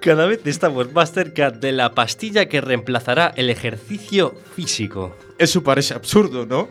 [0.00, 5.16] Cada vez estamos más cerca de la pastilla que reemplazará el ejercicio físico.
[5.38, 6.68] Eso parece absurdo, ¿no?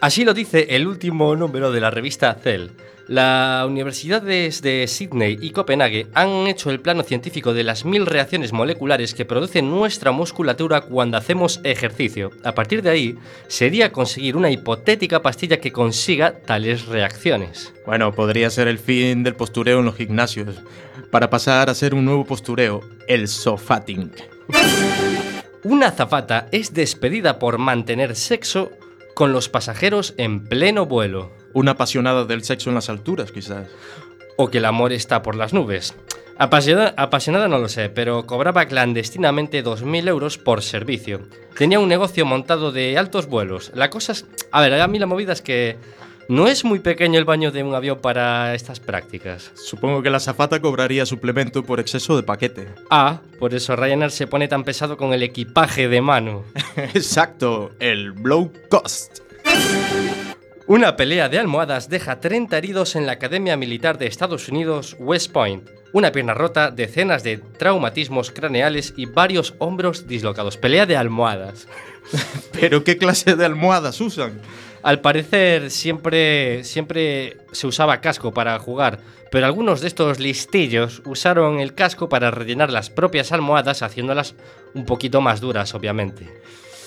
[0.00, 2.68] Así lo dice el último número de la revista Cell.
[3.06, 8.54] Las universidades de Sydney y Copenhague han hecho el plano científico de las mil reacciones
[8.54, 12.30] moleculares que produce nuestra musculatura cuando hacemos ejercicio.
[12.44, 17.74] A partir de ahí, sería conseguir una hipotética pastilla que consiga tales reacciones.
[17.84, 20.56] Bueno, podría ser el fin del postureo en los gimnasios,
[21.10, 24.12] para pasar a ser un nuevo postureo, el sofating.
[25.62, 28.70] Una azafata es despedida por mantener sexo
[29.14, 31.43] con los pasajeros en pleno vuelo.
[31.54, 33.68] Una apasionada del sexo en las alturas, quizás.
[34.36, 35.94] o que el amor está por las nubes.
[36.36, 41.20] Apasionada, apasionada no lo sé, pero cobraba clandestinamente 2.000 euros por servicio.
[41.56, 43.70] Tenía un negocio montado de altos vuelos.
[43.74, 44.26] La cosa es...
[44.50, 45.76] A ver, a mí la movida es que
[46.28, 49.52] no es muy pequeño el baño de un avión para estas prácticas.
[49.54, 52.66] Supongo que la azafata cobraría suplemento por exceso de paquete.
[52.90, 56.44] Ah, por eso Ryanair se pone tan pesado con el equipaje de mano.
[56.76, 59.20] Exacto, el blow cost.
[60.66, 65.30] Una pelea de almohadas deja 30 heridos en la Academia Militar de Estados Unidos, West
[65.30, 65.68] Point.
[65.92, 70.56] Una pierna rota, decenas de traumatismos craneales y varios hombros dislocados.
[70.56, 71.68] Pelea de almohadas.
[72.58, 74.40] Pero ¿qué clase de almohadas usan?
[74.82, 79.00] Al parecer siempre, siempre se usaba casco para jugar,
[79.30, 84.34] pero algunos de estos listillos usaron el casco para rellenar las propias almohadas, haciéndolas
[84.74, 86.28] un poquito más duras, obviamente.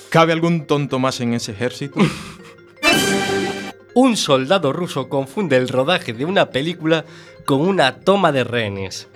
[0.10, 2.00] ¿Cabe algún tonto más en ese ejército?
[4.00, 7.04] Un soldado ruso confunde el rodaje de una película
[7.46, 9.08] con una toma de rehenes.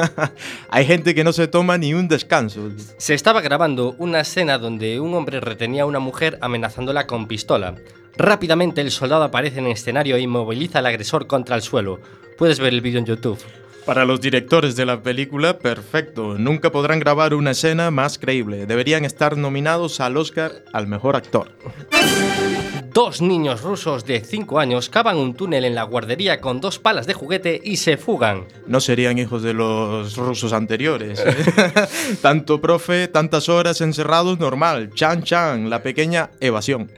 [0.70, 2.72] Hay gente que no se toma ni un descanso.
[2.98, 7.76] Se estaba grabando una escena donde un hombre retenía a una mujer amenazándola con pistola.
[8.16, 12.00] Rápidamente el soldado aparece en el escenario e inmoviliza al agresor contra el suelo.
[12.36, 13.38] Puedes ver el vídeo en YouTube.
[13.86, 16.38] Para los directores de la película, perfecto.
[16.38, 18.64] Nunca podrán grabar una escena más creíble.
[18.64, 21.50] Deberían estar nominados al Oscar al mejor actor.
[22.94, 27.06] Dos niños rusos de 5 años cavan un túnel en la guardería con dos palas
[27.06, 28.44] de juguete y se fugan.
[28.66, 31.20] No serían hijos de los rusos anteriores.
[31.26, 32.14] ¿eh?
[32.22, 34.90] Tanto profe, tantas horas encerrados, normal.
[34.94, 36.90] Chan chan, la pequeña evasión.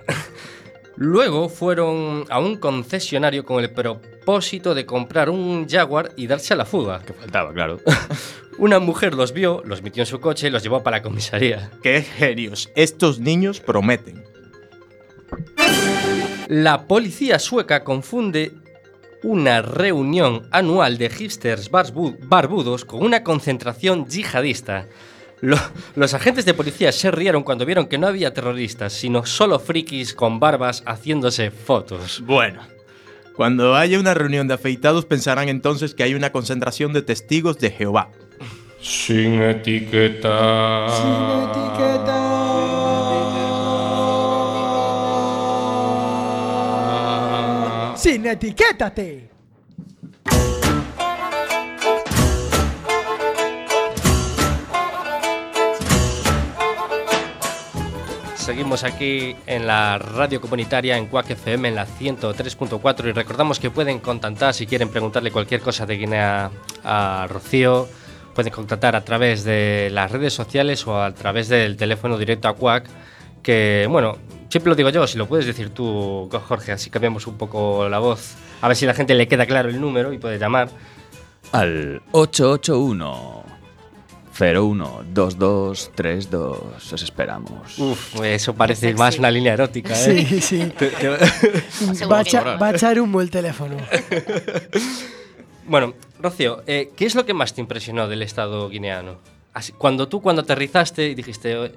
[0.96, 6.56] Luego fueron a un concesionario con el propósito de comprar un Jaguar y darse a
[6.56, 7.00] la fuga.
[7.02, 7.80] Que faltaba, claro.
[8.58, 11.70] Una mujer los vio, los metió en su coche y los llevó para la comisaría.
[11.82, 12.70] ¡Qué genios!
[12.74, 14.24] Estos niños prometen.
[16.48, 18.52] La policía sueca confunde
[19.22, 24.86] una reunión anual de hipsters barbu- barbudos con una concentración yihadista.
[25.40, 25.58] Lo-
[25.94, 30.14] los agentes de policía se rieron cuando vieron que no había terroristas, sino solo frikis
[30.14, 32.22] con barbas haciéndose fotos.
[32.24, 32.60] Bueno.
[33.36, 37.70] Cuando haya una reunión de afeitados pensarán entonces que hay una concentración de testigos de
[37.70, 38.08] Jehová.
[38.80, 40.86] Sin etiqueta.
[47.96, 49.30] ¡Sin etiquétate!
[58.46, 63.70] Seguimos aquí en la radio comunitaria en Quack FM en la 103.4 y recordamos que
[63.72, 66.52] pueden contactar si quieren preguntarle cualquier cosa de Guinea
[66.84, 67.88] a Rocío.
[68.36, 72.54] Pueden contactar a través de las redes sociales o a través del teléfono directo a
[72.54, 72.88] Quack.
[73.42, 74.16] Que bueno,
[74.48, 77.98] siempre lo digo yo, si lo puedes decir tú, Jorge, así cambiamos un poco la
[77.98, 78.36] voz.
[78.62, 80.68] A ver si a la gente le queda claro el número y puede llamar.
[81.50, 83.45] Al 881
[84.38, 86.92] 012232.
[86.92, 87.78] Os esperamos.
[87.78, 90.24] Uf, eso parece más una línea erótica, ¿eh?
[90.26, 90.60] Sí, sí.
[92.10, 93.76] Va a, va a echar humo el teléfono.
[95.68, 99.18] Bueno, Rocío, eh, ¿qué es lo que más te impresionó del Estado guineano?
[99.52, 101.72] Así, cuando tú, cuando aterrizaste, dijiste,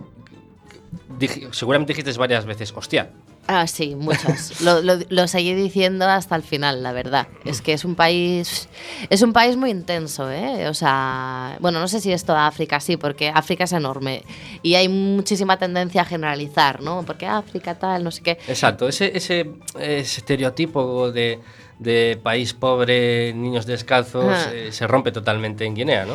[1.17, 3.09] dij- seguramente dijiste varias veces, hostia,
[3.51, 4.62] Ah, sí, muchas.
[4.62, 7.27] lo, lo- lo seguí diciendo hasta el final, la verdad.
[7.45, 8.69] Es que es un país,
[9.09, 10.67] es un país muy intenso, ¿eh?
[10.69, 14.21] O sea, bueno, no sé si es toda África, sí, porque África es enorme
[14.62, 17.03] y hay muchísima tendencia a generalizar, ¿no?
[17.07, 18.31] Porque África tal, no sé qué.
[18.47, 21.39] exacto, ese, ese, ese estereotipo de,
[21.79, 26.13] de país pobre, niños descalzos, eh, se rompe totalmente en Guinea, ¿no?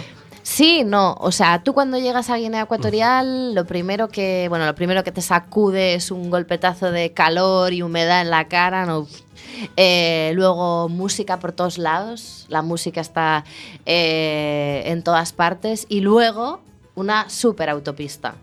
[0.55, 4.75] Sí, no, o sea, tú cuando llegas a Guinea Ecuatorial, lo primero que, bueno, lo
[4.77, 9.09] primero que te sacude es un golpetazo de calor y humedad en la cara, no.
[9.77, 13.45] Eh, luego música por todos lados, la música está
[13.85, 16.61] eh, en todas partes y luego
[16.95, 18.37] una super autopista.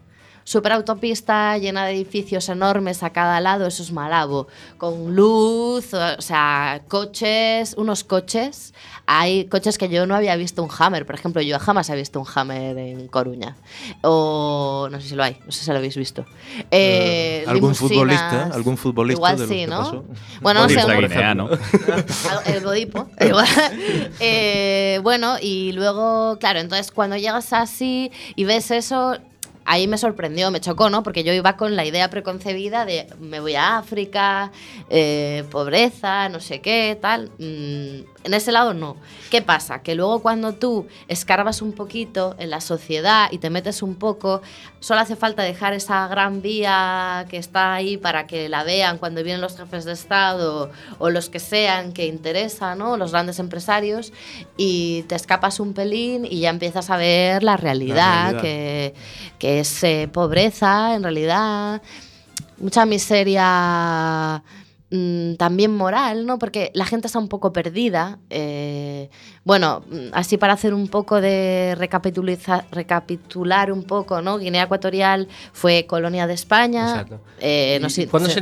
[0.43, 6.81] Superautopista llena de edificios enormes a cada lado, eso es Malabo, con luz, o sea,
[6.87, 8.73] coches, unos coches.
[9.05, 12.19] Hay coches que yo no había visto un Hammer, por ejemplo, yo jamás he visto
[12.19, 13.55] un Hammer en Coruña.
[14.01, 16.25] O no sé si lo hay, no sé si lo habéis visto.
[16.71, 18.43] Eh, ¿Algún limusinas, futbolista?
[18.53, 20.03] ¿Algún futbolista Igual de sí, ¿no?
[20.41, 20.91] Bueno, no sé, un-
[22.45, 23.07] el bodipo.
[23.19, 23.47] igual.
[24.19, 29.17] Eh, bueno, y luego, claro, entonces cuando llegas así y ves eso,
[29.65, 31.03] ahí me sorprendió, me chocó, ¿no?
[31.03, 34.51] Porque yo iba con la idea preconcebida de me voy a África,
[34.89, 37.31] eh, pobreza, no sé qué, tal.
[37.37, 38.97] Mm, en ese lado no.
[39.29, 39.81] ¿Qué pasa?
[39.81, 44.41] Que luego cuando tú escarbas un poquito en la sociedad y te metes un poco,
[44.79, 49.23] solo hace falta dejar esa gran vía que está ahí para que la vean cuando
[49.23, 52.97] vienen los jefes de Estado o los que sean que interesa, ¿no?
[52.97, 54.13] Los grandes empresarios
[54.57, 58.41] y te escapas un pelín y ya empiezas a ver la realidad, realidad.
[58.41, 58.93] Que,
[59.39, 61.81] que es eh, pobreza, en realidad,
[62.57, 64.43] mucha miseria
[65.37, 66.37] también moral, ¿no?
[66.37, 68.19] Porque la gente está un poco perdida.
[68.29, 69.09] eh,
[69.43, 71.75] bueno, mm, así para hacer un poco de
[72.71, 74.37] recapitular un poco, ¿no?
[74.37, 77.05] Guinea Ecuatorial fue colonia de España.
[77.39, 78.39] Eh, no ¿Y sé- ¿Cuándo se-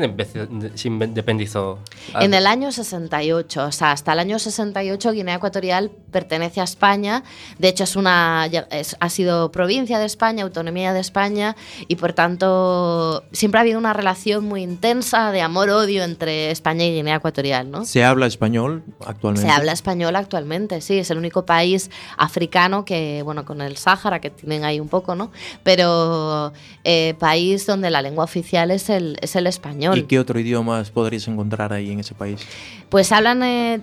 [0.88, 1.80] independizó?
[2.20, 7.24] En el año 68, o sea, hasta el año 68 Guinea Ecuatorial pertenece a España.
[7.58, 11.56] De hecho, es una, es- ha sido provincia de España, autonomía de España,
[11.88, 16.94] y por tanto siempre ha habido una relación muy intensa de amor-odio entre España y
[16.96, 17.86] Guinea Ecuatorial, ¿no?
[17.86, 19.48] ¿Se habla español actualmente?
[19.50, 24.20] Se habla español actualmente, sí, es el único país africano que, bueno, con el Sáhara,
[24.20, 25.32] que tienen ahí un poco, ¿no?
[25.64, 26.52] Pero
[26.84, 29.98] eh, país donde la lengua oficial es el, es el español.
[29.98, 32.42] ¿Y qué otro idiomas podrías encontrar ahí en ese país?
[32.90, 33.82] Pues hablan, eh,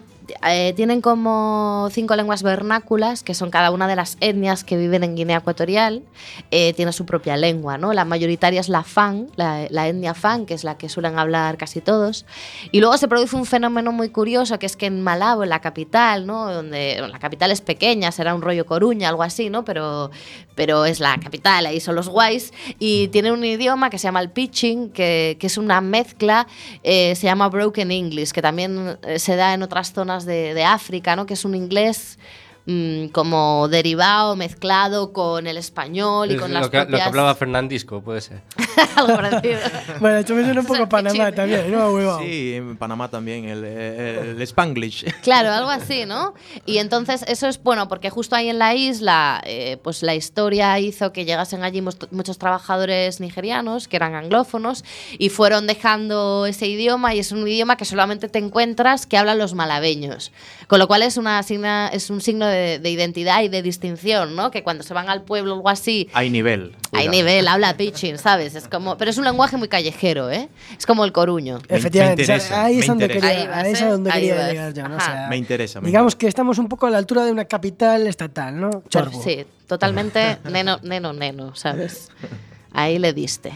[0.49, 5.05] eh, tienen como cinco lenguas vernáculas, que son cada una de las etnias que viven
[5.05, 6.03] en Guinea Ecuatorial,
[6.51, 7.93] eh, tiene su propia lengua, ¿no?
[7.93, 11.57] La mayoritaria es la Fan, la, la etnia Fan, que es la que suelen hablar
[11.57, 12.27] casi todos.
[12.73, 15.61] Y luego se produce un fenómeno muy curioso, que es que en Malabo, en la
[15.61, 16.53] capital, ¿no?
[16.53, 19.65] Donde bueno, la capital es pequeña, será un rollo Coruña, algo así, ¿no?
[19.65, 20.11] Pero,
[20.55, 24.21] pero es la capital, ahí son los guays, y tiene un idioma que se llama
[24.21, 26.47] el pitching, que, que es una mezcla,
[26.83, 30.65] eh, se llama Broken English, que también eh, se da en otras zonas de, de
[30.65, 31.27] África, ¿no?
[31.27, 32.19] Que es un inglés
[32.67, 37.03] mm, como derivado, mezclado con el español y es con lo, las que, lo que
[37.03, 38.43] hablaba Fernandisco, puede ser.
[38.97, 39.59] algo parecido.
[40.01, 42.19] Bueno, esto me suena un poco a Panamá también, ¿no?
[42.19, 45.07] Sí, en Panamá también, el, el, el Spanglish.
[45.23, 46.35] Claro, algo así, ¿no?
[46.67, 50.79] Y entonces eso es bueno porque justo ahí en la isla, eh, pues la historia
[50.79, 54.85] hizo que llegasen allí muchos trabajadores nigerianos que eran anglófonos
[55.19, 59.39] y fueron dejando ese idioma y es un idioma que solamente te encuentras que hablan
[59.39, 60.33] los malabeños.
[60.69, 64.35] Con lo cual es, una signa, es un signo de, de identidad y de distinción,
[64.37, 64.51] ¿no?
[64.51, 66.75] Que cuando se van al pueblo o algo así, Hay nivel.
[66.93, 68.55] hay nivel, habla pitching, ¿sabes?
[68.55, 70.49] Es como, pero es un lenguaje muy callejero, ¿eh?
[70.79, 71.59] Es como el coruño.
[71.69, 73.87] Me- Efectivamente, me o sea, interesa, ahí es donde quería, Ahí vas, ahí es a
[73.87, 73.91] ¿eh?
[73.91, 74.97] donde Ahí quería llegar yo, ¿no?
[74.97, 75.81] O sea, Me interesa.
[75.81, 78.83] me digamos que estamos un poco a la altura de una capital estatal, ¿no?
[78.89, 79.23] Chorbo.
[79.23, 82.09] Sí, totalmente neno, neno, neno, ¿sabes?
[82.79, 83.53] Ahí le diste.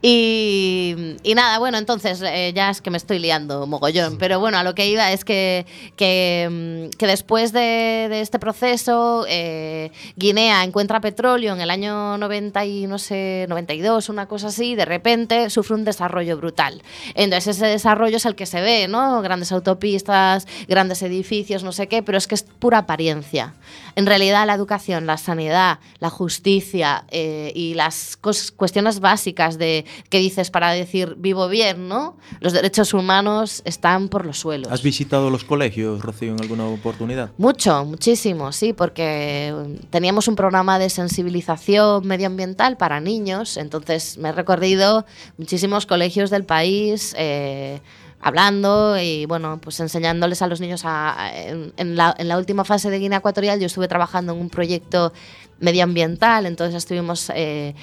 [0.00, 4.58] Y, y nada, bueno, entonces eh, ya es que me estoy liando mogollón, pero bueno,
[4.58, 6.48] a lo que iba es que, que,
[6.92, 12.64] mm, que después de, de este proceso, eh, Guinea encuentra petróleo en el año 90
[12.64, 16.82] y no sé, 92, una cosa así, y de repente sufre un desarrollo brutal.
[17.14, 19.20] Entonces ese desarrollo es el que se ve, ¿no?
[19.22, 23.54] Grandes autopistas, grandes edificios, no sé qué, pero es que es pura apariencia.
[23.96, 29.84] En realidad la educación, la sanidad, la justicia eh, y las cos- cuestiones básicas de
[30.08, 32.16] que dices para decir vivo bien, ¿no?
[32.40, 34.70] Los derechos humanos están por los suelos.
[34.70, 37.30] ¿Has visitado los colegios, Rocío, en alguna oportunidad?
[37.38, 39.54] Mucho, muchísimo, sí, porque
[39.90, 45.04] teníamos un programa de sensibilización medioambiental para niños, entonces me he recorrido
[45.38, 47.14] muchísimos colegios del país.
[47.18, 47.80] eh,
[48.24, 52.38] hablando y bueno pues enseñándoles a los niños a, a- en, en la, en la
[52.38, 55.12] última fase de Guinea Ecuatorial yo estuve trabajando en un proyecto
[55.60, 57.74] medioambiental entonces estuvimos eh,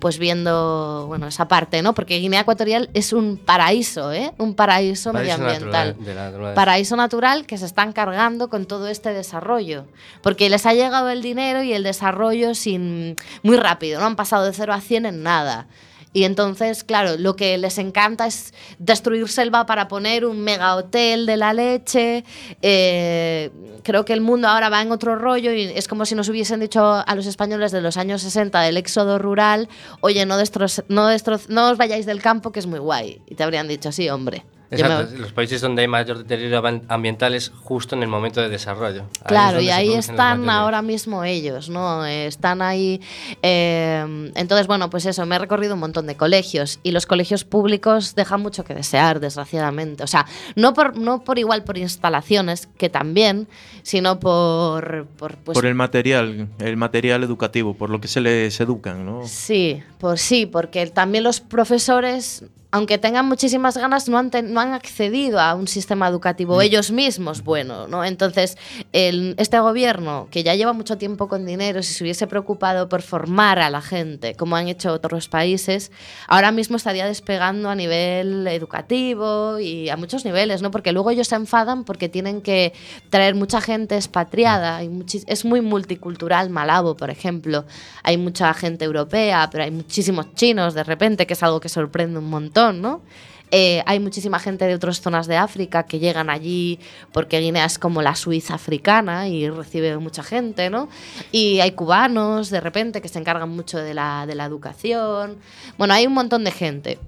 [0.00, 4.32] pues viendo bueno esa parte no porque Guinea Ecuatorial es un paraíso ¿eh?
[4.38, 9.86] un paraíso, Paraíso medioambiental natural paraíso natural que se están cargando con todo este desarrollo.
[10.22, 14.44] Porque les ha llegado el dinero y el desarrollo sin muy rápido, no han pasado
[14.44, 15.66] de 0 a 100 en nada.
[16.14, 21.26] Y entonces, claro, lo que les encanta es destruir selva para poner un mega hotel
[21.26, 22.24] de la leche.
[22.62, 23.50] Eh,
[23.82, 26.60] creo que el mundo ahora va en otro rollo y es como si nos hubiesen
[26.60, 29.68] dicho a los españoles de los años 60 del éxodo rural,
[30.00, 33.20] oye, no, destro no, destro no os vayáis del campo que es muy guay.
[33.26, 34.44] Y te habrían dicho, sí, hombre.
[34.70, 38.40] Me- Exacto, los países donde hay mayor deterioro am- ambiental es justo en el momento
[38.40, 39.02] de desarrollo.
[39.02, 42.04] Ahí es Claro, y ahí están ahora mismo ellos, ¿no?
[42.04, 43.00] Están ahí.
[43.42, 47.44] eh, entonces, bueno, pues eso, me he recorrido un montón de colegios y los colegios
[47.44, 50.02] públicos dejan mucho que desear, desgraciadamente.
[50.02, 53.46] O sea, no por, no por igual por instalaciones, que también,
[53.82, 55.06] sino por.
[55.18, 59.26] Por, pues, por el material, el material educativo, por lo que se les educan, ¿no?
[59.26, 62.44] Sí, pues sí, porque también los profesores,
[62.74, 67.44] aunque tengan muchísimas ganas, no han, no han accedido a un sistema educativo ellos mismos
[67.44, 68.04] bueno, ¿no?
[68.04, 68.58] Entonces,
[68.92, 73.02] el- este gobierno, que ya lleva mucho tiempo con dinero, si se hubiese preocupado por
[73.02, 75.92] formar a la gente, como han hecho otros países,
[76.26, 80.72] ahora mismo estaría despegando a nivel educativo y a muchos niveles, ¿no?
[80.72, 82.72] Porque luego ellos se enfadan porque tienen que
[83.08, 84.90] traer mucha gente expatriada, hay
[85.28, 87.66] es muy multicultural Malabo, por ejemplo,
[88.02, 92.18] hay mucha gente europea, pero hay muchísimos chinos de repente, que es algo que sorprende
[92.18, 93.02] un montón, ¿no?
[93.50, 96.80] Eh, hay muchísima gente de otras zonas de África que llegan allí
[97.12, 100.88] porque Guinea es como la Suiza africana y recibe mucha gente, ¿no?
[101.30, 105.36] Y hay cubanos de repente que se encargan mucho de la, de la educación.
[105.78, 106.98] Bueno, hay un montón de gente.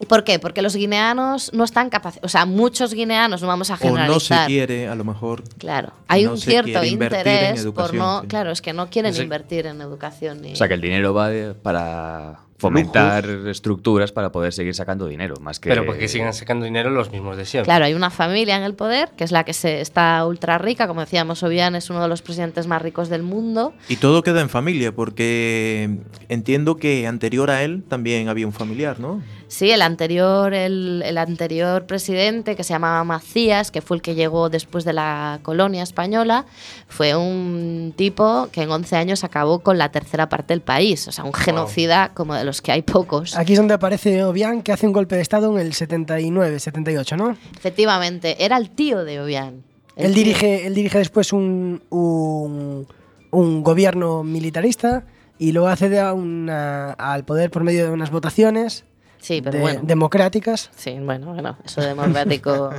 [0.00, 0.38] ¿Y ¿Por qué?
[0.38, 4.38] Porque los guineanos no están capacitados, o sea, muchos guineanos, no vamos a O generalizar.
[4.40, 5.42] no se quiere, a lo mejor.
[5.58, 8.26] Claro, hay no un cierto interés por no, sí.
[8.28, 11.54] claro, es que no quieren invertir en educación O sea, que el dinero va de-
[11.54, 15.68] para fomentar estructuras para poder seguir sacando dinero, más que...
[15.68, 17.66] Pero porque sigan sacando dinero los mismos de siempre.
[17.66, 20.88] Claro, hay una familia en el poder, que es la que se está ultra rica,
[20.88, 23.74] como decíamos, Obiang es uno de los presidentes más ricos del mundo.
[23.88, 25.98] Y todo queda en familia, porque
[26.28, 29.22] entiendo que anterior a él también había un familiar, ¿no?
[29.48, 34.14] Sí, el anterior, el, el anterior presidente, que se llamaba Macías, que fue el que
[34.14, 36.44] llegó después de la colonia española,
[36.86, 41.08] fue un tipo que en 11 años acabó con la tercera parte del país.
[41.08, 43.36] O sea, un genocida como de los que hay pocos.
[43.36, 47.16] Aquí es donde aparece Obiang, que hace un golpe de Estado en el 79, 78,
[47.16, 47.36] ¿no?
[47.56, 49.62] Efectivamente, era el tío de Obiang.
[49.96, 52.86] El Él dirige, él dirige después un, un,
[53.30, 55.04] un gobierno militarista
[55.38, 58.84] y luego accede a una- al poder por medio de unas votaciones
[59.20, 59.80] Sí, pero de- bueno.
[59.82, 60.70] democráticas.
[60.76, 62.70] Sí, bueno, bueno, eso democrático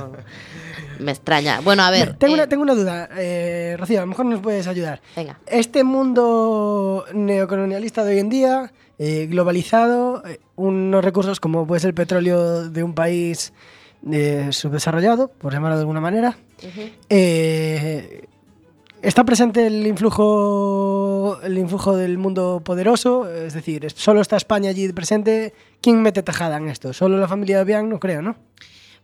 [0.98, 1.60] me extraña.
[1.60, 2.14] Bueno, a ver.
[2.16, 5.00] tengo, eh, una, tengo una duda, eh, Rocío, a lo mejor nos puedes ayudar.
[5.16, 5.38] Venga.
[5.46, 11.88] Este mundo neocolonialista de hoy en día, eh, globalizado, eh, unos recursos como puede ser
[11.88, 13.52] el petróleo de un país
[14.10, 16.36] eh, subdesarrollado, por llamarlo de alguna manera,
[17.08, 18.24] eh,
[19.02, 23.30] ¿está presente el influjo, el influjo del mundo poderoso?
[23.30, 25.54] Es decir, ¿es- ¿solo está España allí presente?
[25.80, 26.92] ¿Quién mete tajada en esto?
[26.92, 27.88] ¿Solo la familia de Obiang?
[27.88, 28.36] No creo, ¿no?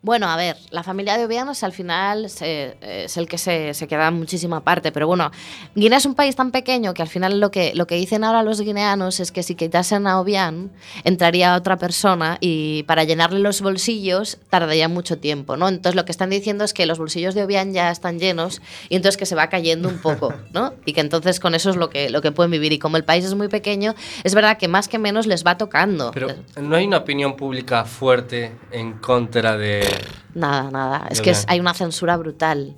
[0.06, 3.88] Bueno, a ver, la familia de Obianos al final se- es el que se, se
[3.88, 5.32] queda muchísima parte, pero bueno,
[5.74, 8.44] Guinea es un país tan pequeño que al final lo que, lo que dicen ahora
[8.44, 10.70] los guineanos es que si quitasen a Obiang,
[11.02, 15.66] entraría otra persona y para llenarle los bolsillos tardaría mucho tiempo, ¿no?
[15.68, 18.94] Entonces lo que están diciendo es que los bolsillos de Obiang ya están llenos y
[18.94, 20.72] entonces que se va cayendo un poco, ¿no?
[20.84, 23.02] Y que entonces con eso es lo que, lo que pueden vivir y como el
[23.02, 26.12] país es muy pequeño, es verdad que más que menos les va tocando.
[26.12, 26.28] Pero
[26.62, 29.95] no hay una opinión pública fuerte en contra de...
[30.36, 31.06] Nada, nada.
[31.10, 32.74] Es que es- hay una censura brutal.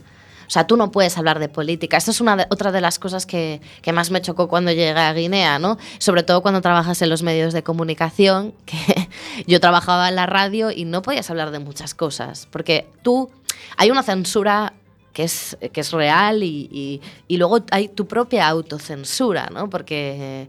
[0.46, 1.98] O sea, tú no puedes hablar de política.
[1.98, 4.98] Esta es una de- otra de las cosas que, que más me chocó cuando llegué
[4.98, 5.76] a Guinea, ¿no?
[5.98, 9.08] Sobre todo cuando trabajas en los medios de comunicación, que
[9.46, 12.46] yo trabajaba en la radio y no podías hablar de muchas cosas.
[12.50, 13.30] Porque tú,
[13.76, 14.72] hay una censura
[15.12, 19.68] que es, que es real y, y- y luego hay tu propia autocensura, ¿no?
[19.68, 20.48] Porque eh,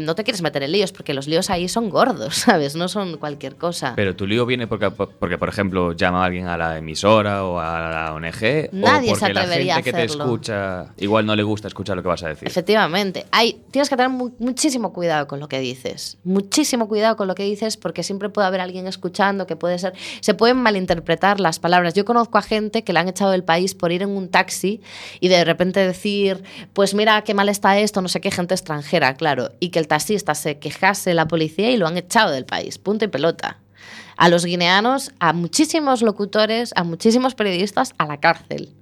[0.00, 2.74] no te quieres meter en líos, porque los líos ahí son gordos, ¿sabes?
[2.74, 3.92] No son cualquier cosa.
[3.96, 7.58] Pero tu lío viene porque, porque, por ejemplo, llama a alguien a la emisora o
[7.60, 8.70] a la ONG.
[8.72, 11.68] Nadie o se porque la atrevería gente a que te escucha igual no le gusta
[11.68, 12.48] escuchar lo que vas a decir.
[12.48, 16.18] Efectivamente, hay, tienes que tener mu- muchísimo cuidado con lo que dices.
[16.24, 19.92] Muchísimo cuidado con lo que dices porque siempre puede haber alguien escuchando que puede ser...
[20.20, 21.94] Se pueden malinterpretar las palabras.
[21.94, 24.80] Yo conozco a gente que le han echado del país por ir en un taxi
[25.20, 29.14] y de repente decir, pues mira qué mal está esto, no sé qué, gente extranjera,
[29.14, 29.50] claro.
[29.60, 32.78] Y que el taxista se quejase la policía y lo han echado del país.
[32.78, 33.58] Punto y pelota.
[34.16, 38.74] A los guineanos, a muchísimos locutores, a muchísimos periodistas, a la cárcel.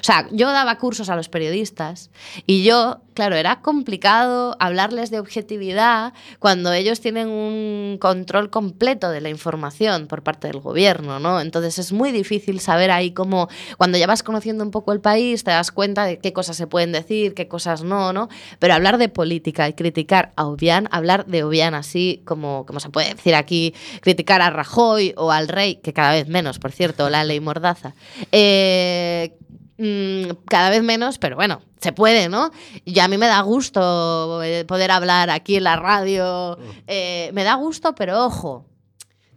[0.00, 2.10] O sea, yo daba cursos a los periodistas
[2.46, 9.20] y yo, claro, era complicado hablarles de objetividad cuando ellos tienen un control completo de
[9.20, 11.40] la información por parte del gobierno, ¿no?
[11.40, 15.44] Entonces es muy difícil saber ahí cómo, cuando ya vas conociendo un poco el país,
[15.44, 18.28] te das cuenta de qué cosas se pueden decir, qué cosas no, ¿no?
[18.58, 22.90] Pero hablar de política y criticar a Obiang, hablar de Obiang así como, como se
[22.90, 27.08] puede decir aquí, criticar a Rajoy o al rey, que cada vez menos, por cierto,
[27.10, 27.94] la ley Mordaza,
[28.30, 29.36] eh,
[30.46, 32.50] cada vez menos, pero bueno, se puede, ¿no?
[32.84, 37.44] Y a mí me da gusto eh, poder hablar aquí en la radio, eh, me
[37.44, 38.66] da gusto, pero ojo,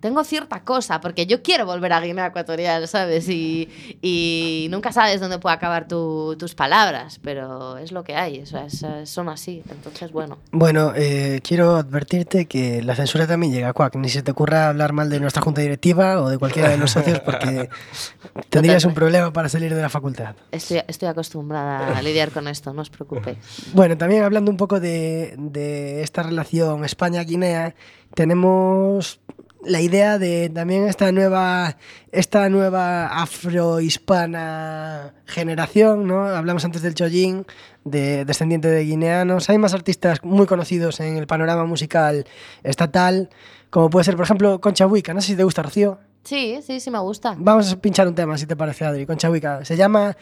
[0.06, 3.28] tengo cierta cosa, porque yo quiero volver a Guinea Ecuatorial, ¿sabes?
[3.28, 8.40] Y, y nunca sabes dónde puede acabar tu- tus palabras, pero es lo que hay,
[8.42, 9.64] o sea, es- son así.
[9.68, 10.38] Entonces, bueno.
[10.52, 13.96] Bueno, eh, quiero advertirte que la censura también llega, Cuac.
[13.96, 16.92] Ni se te ocurra hablar mal de nuestra junta directiva o de cualquiera de los
[16.92, 17.68] socios porque
[18.50, 20.36] tendrías un problema para salir de la facultad.
[20.52, 23.38] Estoy, estoy acostumbrada a lidiar con esto, no os preocupéis.
[23.74, 27.74] Bueno, también hablando un poco de, de esta relación España-Guinea,
[28.14, 29.20] tenemos
[29.66, 31.78] la idea de también esta nueva,
[32.12, 36.26] esta nueva afrohispana generación, ¿no?
[36.26, 37.46] Hablamos antes del Chollín,
[37.84, 39.50] de, descendiente de guineanos.
[39.50, 42.26] Hay más artistas muy conocidos en el panorama musical
[42.64, 43.30] estatal,
[43.70, 45.14] como puede ser, por ejemplo, Concha Huica.
[45.14, 46.00] No sé si te gusta, Rocío.
[46.24, 47.36] Sí, sí, sí me gusta.
[47.38, 49.64] Vamos a pinchar un tema, si te parece, Adri, Concha Huica.
[49.66, 50.16] Se llama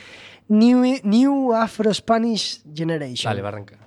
[0.48, 3.30] New, New Afro Spanish Generation.
[3.30, 3.78] Dale, Barranca.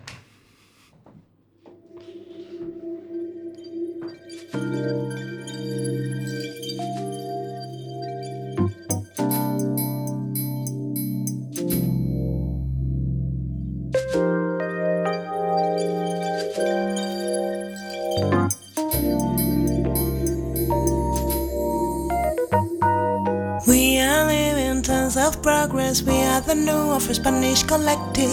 [25.16, 26.02] Living of progress.
[26.02, 28.28] We are the new of Spanish collective.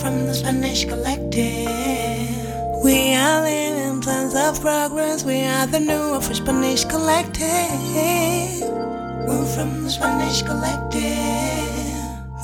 [0.00, 1.68] From the Spanish collective.
[2.84, 5.24] We are living tons of progress.
[5.24, 7.48] We are the new of Spanish collective.
[9.26, 11.02] We're from the Spanish collective.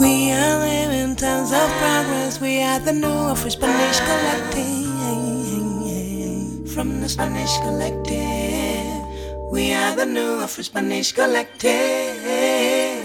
[0.00, 2.40] We are living tons of progress.
[2.40, 4.82] We are the new of Spanish collective.
[6.74, 9.04] From the Spanish collective.
[9.52, 12.13] We are the new of Spanish collective.
[12.24, 13.02] Me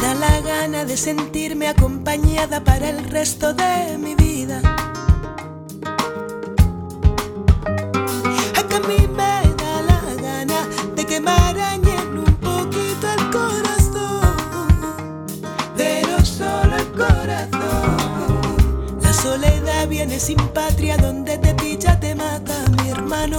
[0.00, 4.62] da la gana de sentirme acompañada para el resto de mi vida.
[8.56, 10.66] A mí me da la gana
[10.96, 11.30] de que me
[12.16, 14.78] un poquito el corazón,
[15.76, 18.96] pero solo el corazón.
[19.02, 23.36] La soledad viene sin patria, donde te pilla te mata mi hermano.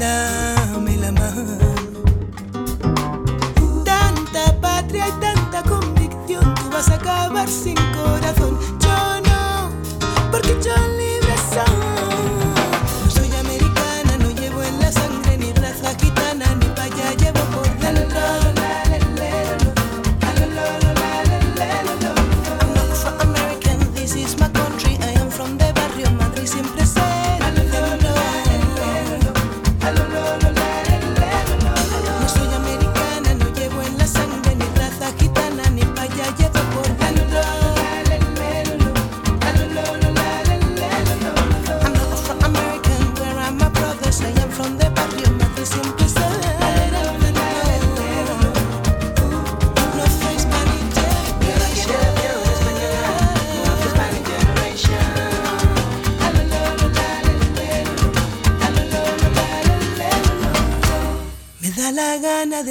[0.00, 1.75] Dame la mano.
[6.76, 8.75] Vas a acabar sin corazón.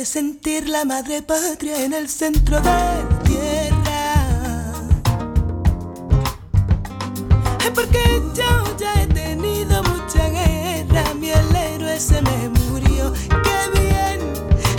[0.05, 4.71] De sentir la madre patria en el centro de la tierra.
[7.73, 13.11] Porque yo ya he tenido mucha guerra, mi el héroe se me murió.
[13.13, 14.19] Qué bien,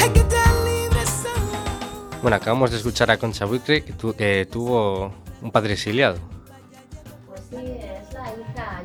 [0.00, 2.20] ay, que tan libre soy.
[2.22, 5.12] Bueno, acabamos de escuchar a Concha Buitre, que, tu- que tuvo
[5.42, 6.18] un padre exiliado.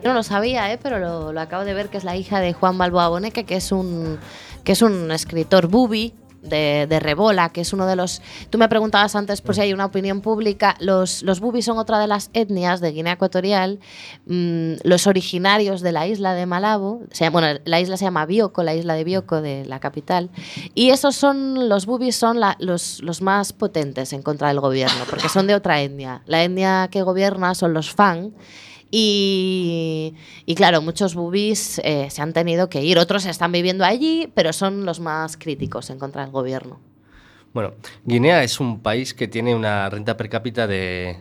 [0.03, 0.79] Yo no lo sabía, ¿eh?
[0.81, 3.57] pero lo, lo acabo de ver que es la hija de Juan Balboa Boneca, que
[3.57, 4.17] es un,
[4.63, 8.21] que es un escritor bubi de, Rebola, que es uno de los...
[8.49, 10.75] Tú me preguntabas antes por si hay una opinión pública.
[10.79, 13.79] Los, los bubis son otra de las etnias de Guinea Ecuatorial,
[14.25, 17.01] mm, los originarios de la isla de Malabo.
[17.11, 20.29] Se bueno, la isla se llama Bioko, la isla de Bioko, de la capital.
[20.73, 25.29] Y esos son, los bubis son los, los más potentes en contra del gobierno, porque
[25.29, 26.21] son de otra etnia.
[26.25, 28.31] La etnia que gobierna son los Fang.
[28.91, 30.13] Y,
[30.45, 34.51] y claro, muchos bubis eh, se han tenido que ir, otros están viviendo allí, pero
[34.53, 36.79] son los más críticos en contra del gobierno.
[37.53, 37.73] Bueno,
[38.05, 41.17] Guinea es un país que tiene una renta per cápita de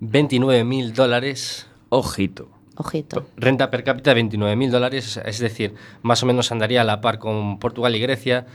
[0.00, 1.66] 29.000 dólares.
[1.88, 2.48] Ojito.
[2.76, 3.26] Ojito.
[3.36, 7.18] Renta per cápita de 29.000 dólares, es decir, más o menos andaría a la par
[7.18, 8.46] con Portugal y Grecia.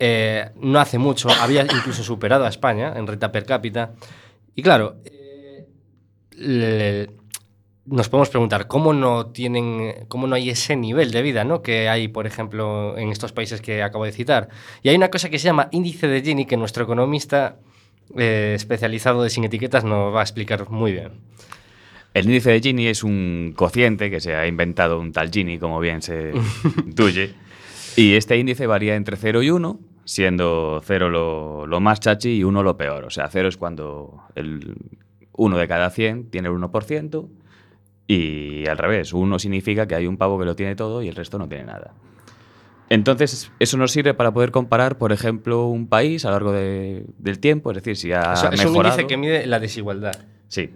[0.00, 3.92] Eh, no hace mucho, había incluso superado a España en renta per cápita.
[4.54, 5.66] Y claro, eh,
[6.36, 7.10] le-
[7.90, 11.62] nos podemos preguntar cómo no tienen, cómo no hay ese nivel de vida, ¿no?
[11.62, 14.48] Que hay, por ejemplo, en estos países que acabo de citar.
[14.82, 17.56] Y hay una cosa que se llama índice de Gini que nuestro economista
[18.16, 21.12] eh, especializado de sin etiquetas nos va a explicar muy bien.
[22.14, 25.80] El índice de Gini es un cociente que se ha inventado un tal Gini, como
[25.80, 26.32] bien se
[26.84, 27.34] intuye.
[27.96, 32.44] Y este índice varía entre 0 y 1, siendo 0 lo, lo más chachi y
[32.44, 33.04] 1 lo peor.
[33.04, 34.76] O sea, 0 es cuando el
[35.32, 37.28] 1 de cada 100 tiene el 1%,
[38.08, 41.14] y al revés, 1 significa que hay un pavo que lo tiene todo y el
[41.14, 41.92] resto no tiene nada.
[42.90, 47.04] Entonces, eso nos sirve para poder comparar, por ejemplo, un país a lo largo de-
[47.18, 48.94] del tiempo, es decir, si ha Eso- es un mejorado.
[48.94, 50.18] índice que mide la desigualdad.
[50.48, 50.70] Sí.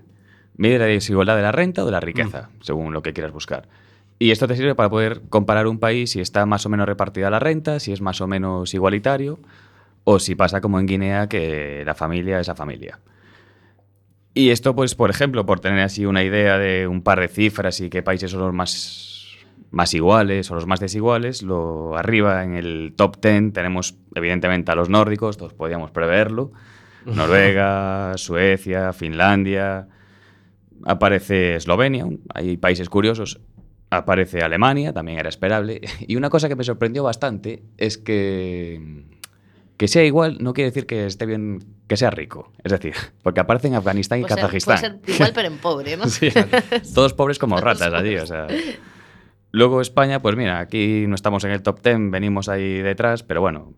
[0.58, 3.66] Mide la desigualdad de la renta o de la riqueza, según lo que quieras buscar.
[4.18, 7.30] Y esto te sirve para poder comparar un país si está más o menos repartida
[7.30, 9.38] la renta, si es más o menos igualitario,
[10.04, 12.98] o si pasa como en Guinea, que la familia es la familia.
[14.34, 17.80] Y esto, pues, por ejemplo, por tener así una idea de un par de cifras
[17.80, 19.36] y qué países son los más,
[19.70, 24.74] más iguales o los más desiguales, lo, arriba en el top 10 tenemos evidentemente a
[24.74, 26.52] los nórdicos, todos podíamos preverlo.
[27.06, 29.88] Noruega, Suecia, Finlandia,
[30.84, 33.40] aparece Eslovenia, hay países curiosos,
[33.90, 35.80] aparece Alemania, también era esperable.
[36.06, 39.04] Y una cosa que me sorprendió bastante es que
[39.82, 41.58] que sea igual no quiere decir que esté bien
[41.88, 42.52] que sea rico.
[42.62, 44.78] Es decir, porque aparece en Afganistán y Puede ser- Kazajistán.
[44.78, 46.04] puede ser igual, pero en pobre, ¿no?
[46.08, 46.28] Sí,
[46.94, 48.46] todos pobres como ratas allí, o sea.
[49.50, 53.40] Luego España, pues mira, aquí no estamos en el top 10, venimos ahí detrás, pero
[53.40, 53.74] bueno,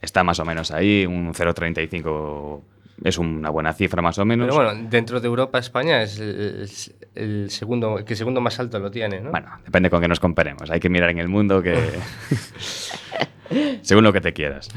[0.00, 2.62] está más o menos ahí, un 0,35
[3.04, 4.46] es una buena cifra más o menos.
[4.46, 6.68] Pero bueno, dentro de Europa, España es el,
[7.14, 9.30] el segundo, el que segundo más alto lo tiene, ¿no?
[9.30, 10.70] Bueno, depende con qué nos comparemos.
[10.70, 11.76] Hay que mirar en el mundo que.
[13.82, 14.68] según lo que te quieras.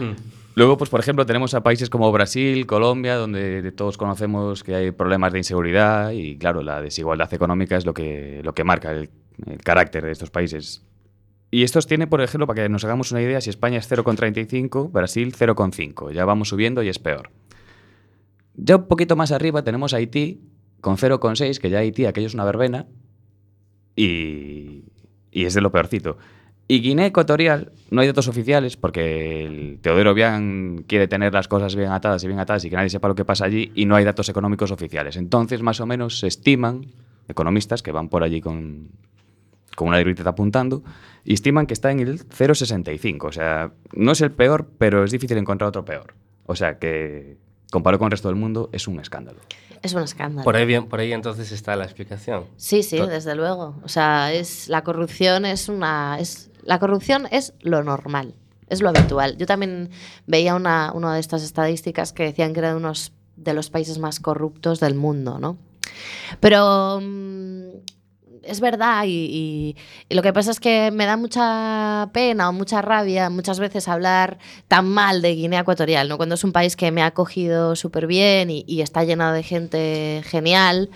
[0.55, 4.91] Luego, pues por ejemplo, tenemos a países como Brasil, Colombia, donde todos conocemos que hay
[4.91, 9.09] problemas de inseguridad y, claro, la desigualdad económica es lo que, lo que marca el,
[9.45, 10.86] el carácter de estos países.
[11.51, 14.91] Y estos tienen, por ejemplo, para que nos hagamos una idea, si España es 0,35,
[14.91, 16.11] Brasil 0,5.
[16.11, 17.30] Ya vamos subiendo y es peor.
[18.57, 20.41] Ya un poquito más arriba tenemos Haití
[20.81, 22.87] con 0,6, que ya Haití, aquello es una verbena,
[23.95, 24.83] y,
[25.31, 26.17] y es de lo peorcito.
[26.67, 31.75] Y Guinea Ecuatorial no hay datos oficiales porque el Teodoro Bian quiere tener las cosas
[31.75, 33.95] bien atadas y bien atadas y que nadie sepa lo que pasa allí y no
[33.95, 35.15] hay datos económicos oficiales.
[35.15, 36.87] Entonces, más o menos se estiman,
[37.27, 38.89] economistas que van por allí con,
[39.75, 40.83] con una libreta apuntando,
[41.23, 43.25] y estiman que está en el 0,65.
[43.25, 46.15] O sea, no es el peor, pero es difícil encontrar otro peor.
[46.47, 47.37] O sea que,
[47.72, 49.39] comparado con el resto del mundo, es un escándalo.
[49.82, 50.43] Es un escándalo.
[50.43, 52.45] Por ahí, bien, por ahí entonces está la explicación.
[52.57, 53.76] Sí, sí, To- desde luego.
[53.84, 58.34] O sea, es la corrupción es una es la corrupción es lo normal,
[58.70, 59.38] es lo habitual.
[59.38, 59.91] Yo también
[60.26, 64.20] veía una, una de estas estadísticas que decían que era unos de los países más
[64.20, 65.57] corruptos del mundo, ¿no?
[66.39, 67.68] Pero mm,
[68.45, 69.75] es verdad y, y-
[70.09, 73.87] y lo que pasa es que me da mucha pena o mucha rabia muchas veces
[73.87, 74.37] hablar
[74.67, 76.17] tan mal de Guinea Ecuatorial, ¿no?
[76.17, 79.43] Cuando es un país que me ha acogido súper bien y, y está lleno de
[79.43, 80.89] gente genial,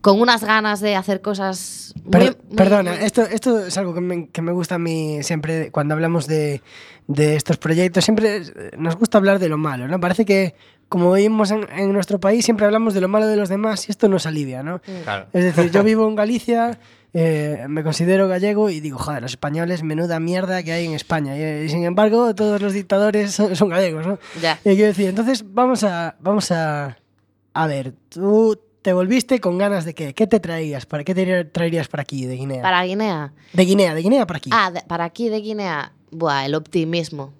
[0.00, 3.94] con unas ganas de hacer cosas muy- Per- muy- perdona, muy- esto, esto es algo
[3.94, 6.62] que me, que me gusta a mí siempre cuando hablamos de,
[7.08, 8.04] de estos proyectos.
[8.04, 8.42] Siempre
[8.78, 9.98] nos gusta hablar de lo malo, ¿no?
[10.00, 10.54] Parece que,
[10.88, 13.90] como vivimos en, en nuestro país, siempre hablamos de lo malo de los demás y
[13.92, 14.80] esto nos alivia, ¿no?
[15.04, 15.26] Claro.
[15.32, 16.78] Es decir, yo vivo en Galicia,
[17.14, 21.36] eh, me considero gallego y digo, joder, los españoles, menuda mierda que hay en España.
[21.36, 24.18] Y, y sin embargo, todos los dictadores son, son gallegos, ¿no?
[24.42, 24.58] Ya.
[24.64, 26.96] Y quiero decir, entonces vamos a, vamos a,
[27.54, 30.14] a ver, tú te volviste con ganas de qué?
[30.14, 30.86] ¿Qué te traías?
[30.86, 32.62] ¿Para qué te traerías para aquí, de Guinea?
[32.62, 33.32] Para Guinea.
[33.52, 34.50] De Guinea, de Guinea para aquí.
[34.52, 37.32] Ah, de- para aquí de Guinea, buah, el optimismo.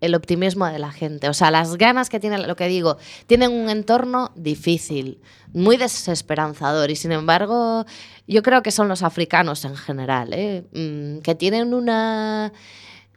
[0.00, 1.28] El optimismo de la gente.
[1.28, 2.96] O sea, las ganas que tienen, lo que digo,
[3.26, 5.20] tienen un entorno difícil,
[5.52, 6.90] muy desesperanzador.
[6.90, 7.84] Y sin embargo,
[8.26, 10.64] yo creo que son los africanos en general, ¿eh?
[10.72, 12.52] Mm, que tienen una.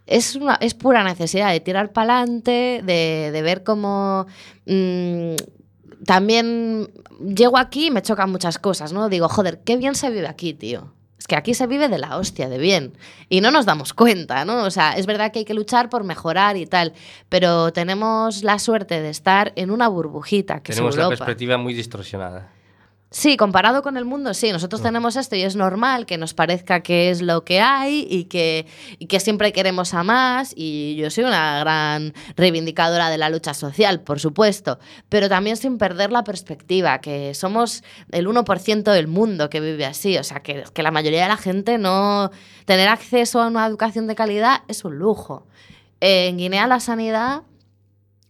[0.05, 4.27] Es, una, es pura necesidad de tirar para adelante, de, ver cómo.
[4.65, 5.35] mm,
[6.05, 9.09] también llego aquí y me chocan muchas cosas, ¿no?
[9.09, 10.91] Digo, joder, qué bien se vive aquí, tío.
[11.23, 12.97] Es que aquí se vive de la hostia, de bien.
[13.29, 14.65] Y no nos damos cuenta, ¿no?
[14.65, 16.91] O sea, es verdad que hay que luchar por mejorar y tal,
[17.29, 21.19] pero tenemos la suerte de estar en una burbujita que Tenemos es la Europa.
[21.23, 22.49] perspectiva muy distorsionada.
[23.15, 24.51] Sí, comparado con el mundo, sí.
[24.51, 28.23] Nosotros tenemos esto y es normal que nos parezca que es lo que hay y
[28.23, 28.65] que,
[28.97, 30.51] y que siempre queremos a más.
[30.55, 35.77] Y yo soy una gran reivindicadora de la lucha social, por supuesto, pero también sin
[35.77, 40.17] perder la perspectiva, que somos el 1% del mundo que vive así.
[40.17, 42.31] O sea, que, que la mayoría de la gente no...
[42.65, 45.45] Tener acceso a una educación de calidad es un lujo.
[45.99, 47.43] En Guinea la sanidad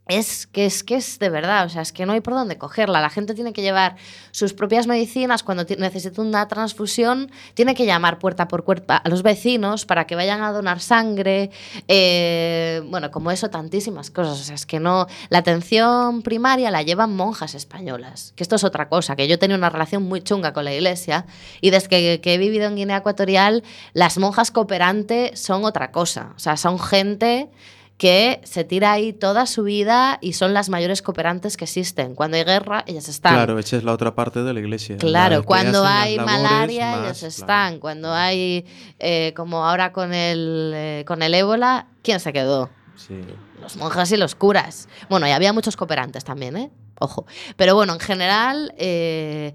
[0.07, 2.57] es que es que es de verdad, o sea, es que no hay por dónde
[2.57, 2.99] cogerla.
[2.99, 3.95] La gente tiene que llevar
[4.31, 9.23] sus propias medicinas cuando necesita una transfusión, tiene que llamar puerta por puerta a los
[9.23, 11.51] vecinos para que vayan a donar sangre,
[11.87, 14.41] eh, bueno, como eso tantísimas cosas.
[14.41, 18.65] O sea, es que no, la atención primaria la llevan monjas españolas, que esto es
[18.65, 21.25] otra cosa, que yo tenía una relación muy chunga con la iglesia
[21.61, 26.33] y desde que, que he vivido en Guinea Ecuatorial, las monjas cooperantes son otra cosa,
[26.35, 27.49] o sea, son gente
[27.97, 32.15] que se tira ahí toda su vida y son las mayores cooperantes que existen.
[32.15, 33.33] Cuando hay guerra, ellas están.
[33.33, 34.97] Claro, esa es la otra parte de la iglesia.
[34.97, 37.27] Claro, la cuando hay labores malaria, más, ellos claro.
[37.27, 37.79] están.
[37.79, 38.65] Cuando hay,
[38.99, 42.69] eh, como ahora con el, eh, con el ébola, ¿quién se quedó?
[42.95, 43.19] Sí.
[43.61, 44.89] Los monjas y los curas.
[45.09, 46.71] Bueno, y había muchos cooperantes también, ¿eh?
[46.99, 47.25] Ojo.
[47.55, 49.53] Pero bueno, en general, eh,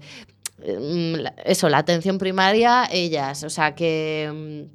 [0.59, 3.43] mm, eso, la atención primaria, ellas.
[3.43, 4.67] O sea, que...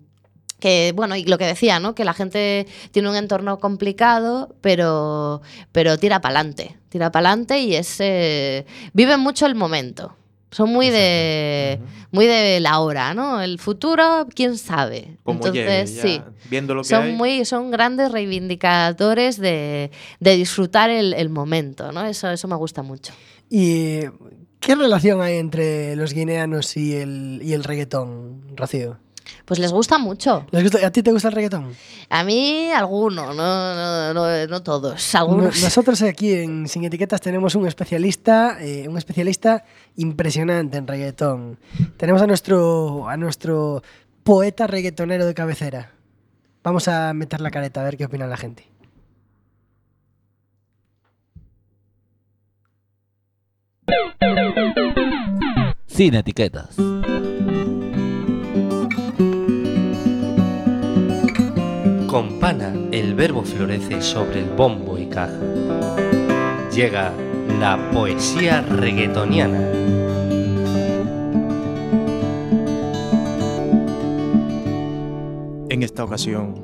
[0.65, 1.95] que bueno, y lo que decía, ¿no?
[1.95, 5.43] Que la gente tiene un entorno complicado, pero,
[5.73, 6.79] pero tira para adelante.
[6.89, 7.97] Tira para adelante y es.
[8.01, 10.17] eh, viven mucho el momento.
[10.51, 11.81] Son muy de,
[12.13, 13.43] muy de la hora, ¿no?
[13.43, 15.19] El futuro, quién sabe.
[15.23, 16.23] Como Entonces, llegue, sí.
[16.49, 17.13] Viendo lo que Son hay.
[17.13, 19.91] muy, son grandes reivindicadores de,
[20.21, 22.07] de disfrutar el, el momento, ¿no?
[22.07, 23.13] Eso, eso me gusta mucho.
[23.51, 24.01] ¿Y
[24.61, 28.99] qué relación hay entre los guineanos y el, y el reggaetón, Rocío?
[29.45, 30.47] Pues les gusta mucho.
[30.51, 31.75] ¿Les gusta- ¿A ti te gusta el reggaetón?
[32.11, 35.11] A mí, alguno, no, no, no, no todos.
[35.15, 35.63] No- Algunos.
[35.63, 39.65] Nosotros aquí en Sin Etiquetas tenemos un especialista, eh, un especialista
[39.97, 41.59] impresionante en reggaetón.
[41.97, 43.83] Tenemos a nuestro, a nuestro
[44.23, 45.91] poeta reggaetonero de cabecera.
[46.63, 48.67] Vamos a meter la careta a ver qué opina la gente.
[55.87, 56.77] Sin etiquetas.
[62.15, 65.37] Con pana el verbo florece sobre el bombo y caja.
[66.73, 67.13] Llega
[67.59, 69.59] la poesía reggaetoniana.
[75.69, 76.55] En esta ocasión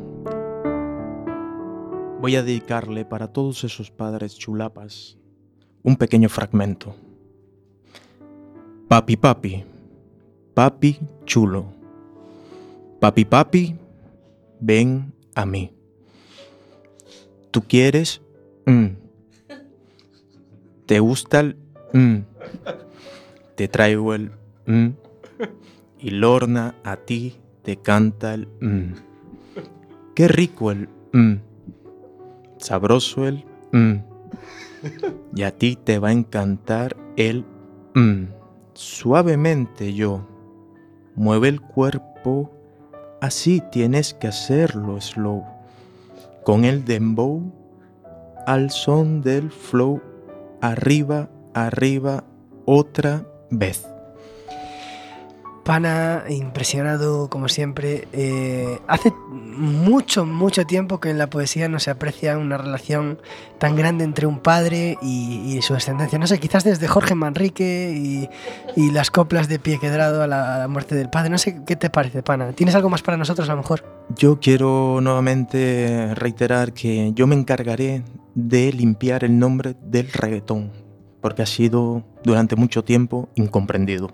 [2.21, 5.19] voy a dedicarle para todos esos padres chulapas
[5.83, 6.95] un pequeño fragmento.
[8.87, 9.65] Papi, papi,
[10.55, 11.65] papi chulo.
[13.01, 13.75] Papi, papi,
[14.61, 15.73] ven a mí.
[17.51, 18.23] ¿Tú quieres?
[18.67, 18.87] Mm.
[20.87, 21.57] ¿Te gusta el?
[21.93, 22.19] Mm.
[23.57, 24.31] Te traigo el?
[24.67, 24.89] Mm.
[25.99, 28.49] Y Lorna a ti te canta el.
[30.15, 30.89] Qué rico el.
[32.59, 33.45] Sabroso el.
[35.35, 37.45] Y a ti te va a encantar el.
[38.75, 40.27] Suavemente yo.
[41.15, 42.51] Mueve el cuerpo.
[43.21, 45.45] Así tienes que hacerlo slow.
[46.45, 47.53] Con el dembow
[48.47, 50.01] al son del flow.
[50.61, 52.25] Arriba, arriba,
[52.65, 53.87] otra vez.
[55.65, 58.09] Pana, impresionado como siempre.
[58.13, 63.19] Eh, hace mucho, mucho tiempo que en la poesía no se aprecia una relación
[63.59, 66.19] tan grande entre un padre y, su descendencia.
[66.19, 68.29] No sé, quizás desde Jorge Manrique y,
[68.75, 71.29] y las coplas de Pie Quedrado a la, a la muerte del padre.
[71.29, 72.53] No sé qué te parece, Pana.
[72.53, 73.85] ¿Tienes algo más para nosotros a lo mejor?
[74.17, 78.03] Yo quiero nuevamente reiterar que yo me encargaré
[78.35, 80.73] de limpiar el nombre del reggaetón,
[81.21, 84.11] porque ha sido durante mucho tiempo incomprendido.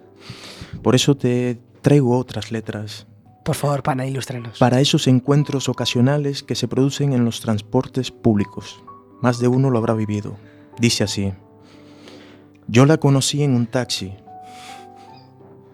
[0.83, 3.07] Por eso te traigo otras letras,
[3.45, 4.59] Por favor, Pana, ilústrenos.
[4.59, 8.83] para esos encuentros ocasionales que se producen en los transportes públicos.
[9.23, 10.37] Más de uno lo habrá vivido.
[10.79, 11.33] Dice así,
[12.69, 14.15] yo la conocí en un taxi,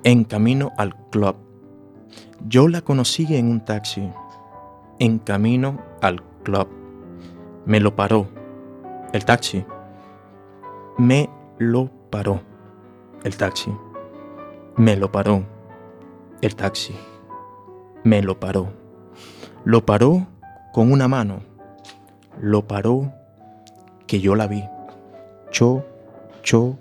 [0.04, 1.36] en camino al club.
[2.46, 4.08] Yo la conocí en un taxi,
[4.98, 6.68] en camino al club.
[7.64, 8.28] Me lo paró,
[9.12, 9.64] el taxi.
[10.98, 12.42] Me lo paró,
[13.24, 13.72] el taxi.
[14.76, 15.42] Me lo paró,
[16.40, 16.94] el taxi.
[18.04, 18.72] Me lo paró.
[19.64, 20.26] Lo paró
[20.72, 21.40] con una mano.
[22.40, 23.12] Lo paró
[24.06, 24.64] que yo la vi.
[25.50, 25.84] Cho,
[26.42, 26.78] cho,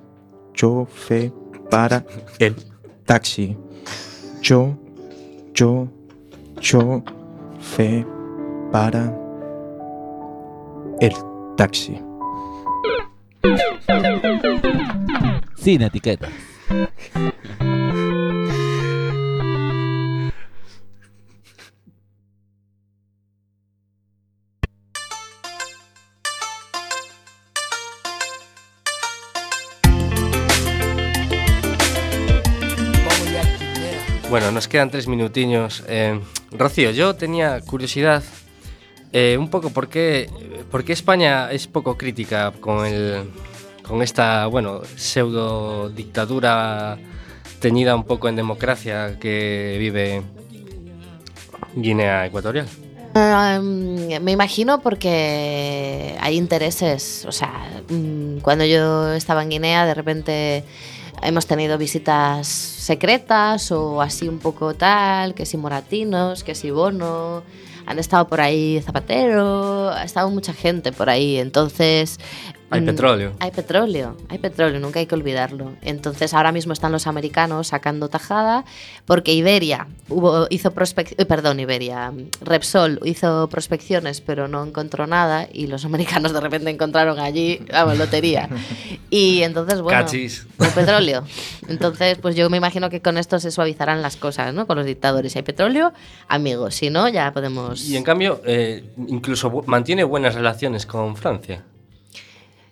[0.54, 1.34] cho, fe,
[1.70, 2.06] para
[2.40, 2.56] el
[3.06, 3.58] taxi.
[4.40, 4.78] Cho,
[5.54, 5.90] cho,
[6.62, 7.04] cho,
[7.60, 8.06] fe,
[8.72, 9.14] para
[11.02, 11.14] el
[11.58, 12.02] taxi.
[15.56, 16.32] Sin etiquetas.
[34.32, 35.84] Bueno, nos quedan tres minutiños.
[35.90, 36.18] Eh,
[36.52, 38.24] Rocío, yo tenía curiosidad
[39.12, 40.30] Eh, un poco, ¿por qué,
[40.72, 43.30] por qué España es poco crítica con, el,
[43.84, 46.98] con esta, bueno, pseudo dictadura
[47.60, 50.22] teñida un poco en democracia que vive
[51.76, 52.68] Guinea Ecuatorial?
[53.16, 57.26] Um, me imagino porque hay intereses.
[57.28, 57.52] O sea,
[57.90, 60.64] mm, cuando yo estaba en Guinea, de repente
[61.24, 67.44] hemos tenido visitas secretas o así un poco tal, que si moratinos, que si bono.
[67.88, 71.38] Han estado por ahí Zapatero, ha estado mucha gente por ahí.
[71.38, 72.20] Entonces.
[72.72, 73.34] Hay mm, petróleo.
[73.40, 75.74] Hay petróleo, hay petróleo, nunca hay que olvidarlo.
[75.82, 78.64] Entonces ahora mismo están los americanos sacando tajada
[79.06, 85.68] porque Iberia hubo, hizo prospecciones, perdón, Iberia, Repsol hizo prospecciones pero no encontró nada y
[85.68, 88.50] los americanos de repente encontraron allí, vamos, lotería.
[89.10, 90.48] Y entonces, bueno, Cachis.
[90.58, 91.26] el petróleo.
[91.68, 94.68] Entonces, pues yo me imagino que con esto se suavizarán las cosas, ¿no?
[94.68, 95.34] Con los dictadores.
[95.34, 95.92] Si hay petróleo,
[96.30, 96.76] amigos.
[96.76, 97.84] Si no, ya podemos...
[97.84, 101.64] Y en cambio, eh, incluso mantiene buenas relaciones con Francia.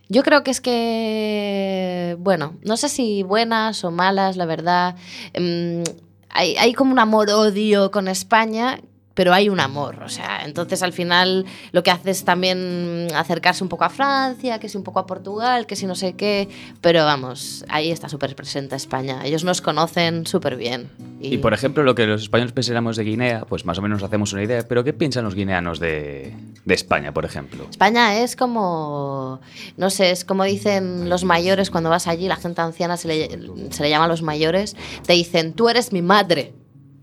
[0.09, 4.95] Yo creo que es que, bueno, no sé si buenas o malas, la verdad.
[5.39, 5.83] Mm,
[6.29, 8.81] hay, hay como un amor-odio con España,
[9.19, 13.61] pero hay un amor, o sea, entonces al final lo que hace es también acercarse
[13.65, 16.47] un poco a Francia, que si un poco a Portugal, que si no sé qué,
[16.79, 19.19] pero vamos, ahí está súper presente España.
[19.25, 20.89] Ellos nos conocen súper bien.
[21.19, 24.07] Y por ejemplo, lo que los españoles pensáramos de Guinea, pues más o menos nos
[24.07, 27.67] hacemos una idea, pero ¿qué piensan los guineanos de, de España, por ejemplo?
[27.69, 29.41] España es como,
[29.75, 33.27] no sé, es como dicen los mayores cuando vas allí, la gente anciana se le,
[33.71, 36.53] se le llama a los mayores, te dicen, tú eres mi madre,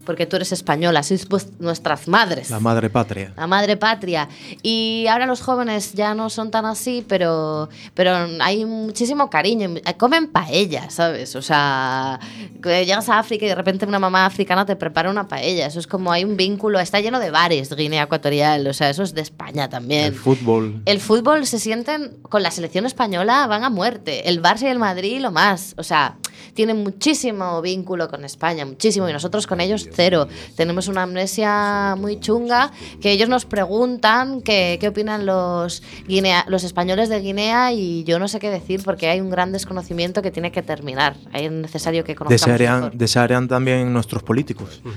[0.06, 1.26] porque tú eres española, sois
[1.58, 2.48] nuestras madres.
[2.48, 3.34] La madre patria.
[3.36, 4.28] La madre patria.
[4.62, 9.74] Y ahora los jóvenes ya no son tan así, pero, pero hay muchísimo cariño.
[9.98, 11.36] Comen paella, ¿sabes?
[11.36, 12.18] O sea,
[12.62, 15.66] llegas a África y de repente una mamá africana te prepara una paella.
[15.66, 16.80] Eso es como hay un vínculo.
[16.80, 18.66] Está lleno de bares, Guinea Ecuatorial.
[18.66, 20.04] O sea, eso es de España también.
[20.04, 20.80] El fútbol.
[20.86, 24.28] El fútbol se sienten con la selección española, van a muerte.
[24.28, 25.74] El Barça y el Madrid lo más.
[25.76, 26.16] O sea,
[26.54, 29.08] tienen muchísimo vínculo con España, muchísimo.
[29.08, 30.28] Y nosotros con ellos cero.
[30.56, 36.64] Tenemos una amnesia muy chunga que ellos nos preguntan qué, qué opinan los, Guinea, los
[36.64, 40.30] españoles de Guinea y yo no sé qué decir porque hay un gran desconocimiento que
[40.30, 41.16] tiene que terminar.
[41.32, 42.92] Es necesario que conozcamos Desearían, mejor.
[42.98, 44.80] desearían también nuestros políticos.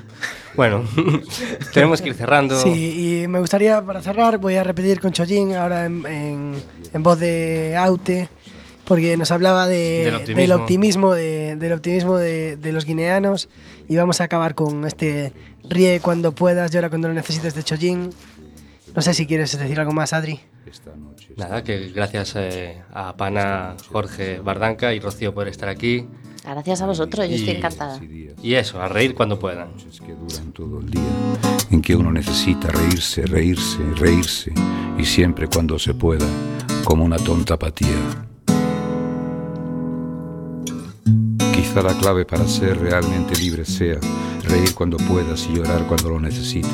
[0.55, 0.83] Bueno,
[1.73, 2.59] tenemos que ir cerrando.
[2.61, 7.03] Sí, y me gustaría, para cerrar, voy a repetir con Chollín ahora en, en- en
[7.03, 8.27] voz de Aute,
[8.89, 10.41] porque nos hablaba de- Del optimismo.
[10.41, 13.47] del optimismo, de, del optimismo de, de los guineanos.
[13.87, 15.31] Y vamos a acabar con este
[15.69, 18.09] ríe cuando puedas, llora cuando lo necesites de Chollín.
[18.95, 20.39] No sé si quieres decir algo más, Adri.
[21.37, 26.05] Nada, que gracias eh, a Pana, Jorge Bardanca y Rocío por estar aquí.
[26.43, 27.99] Gracias a vosotros, yo estoy encantada.
[28.41, 29.69] Y eso, a reír cuando puedan.
[30.05, 31.01] que duran todo el día,
[31.69, 34.51] en que uno necesita reírse, reírse, reírse,
[34.97, 36.25] y siempre cuando se pueda,
[36.83, 38.27] como una tonta apatía.
[41.59, 43.99] Quizá la clave para ser realmente libre sea
[44.45, 46.71] reír cuando puedas y llorar cuando lo necesites,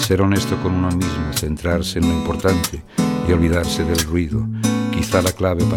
[0.00, 2.84] ser honesto con uno mismo, centrarse en lo importante
[3.28, 4.46] y olvidarse del ruido.
[4.94, 5.76] Quizá la clave para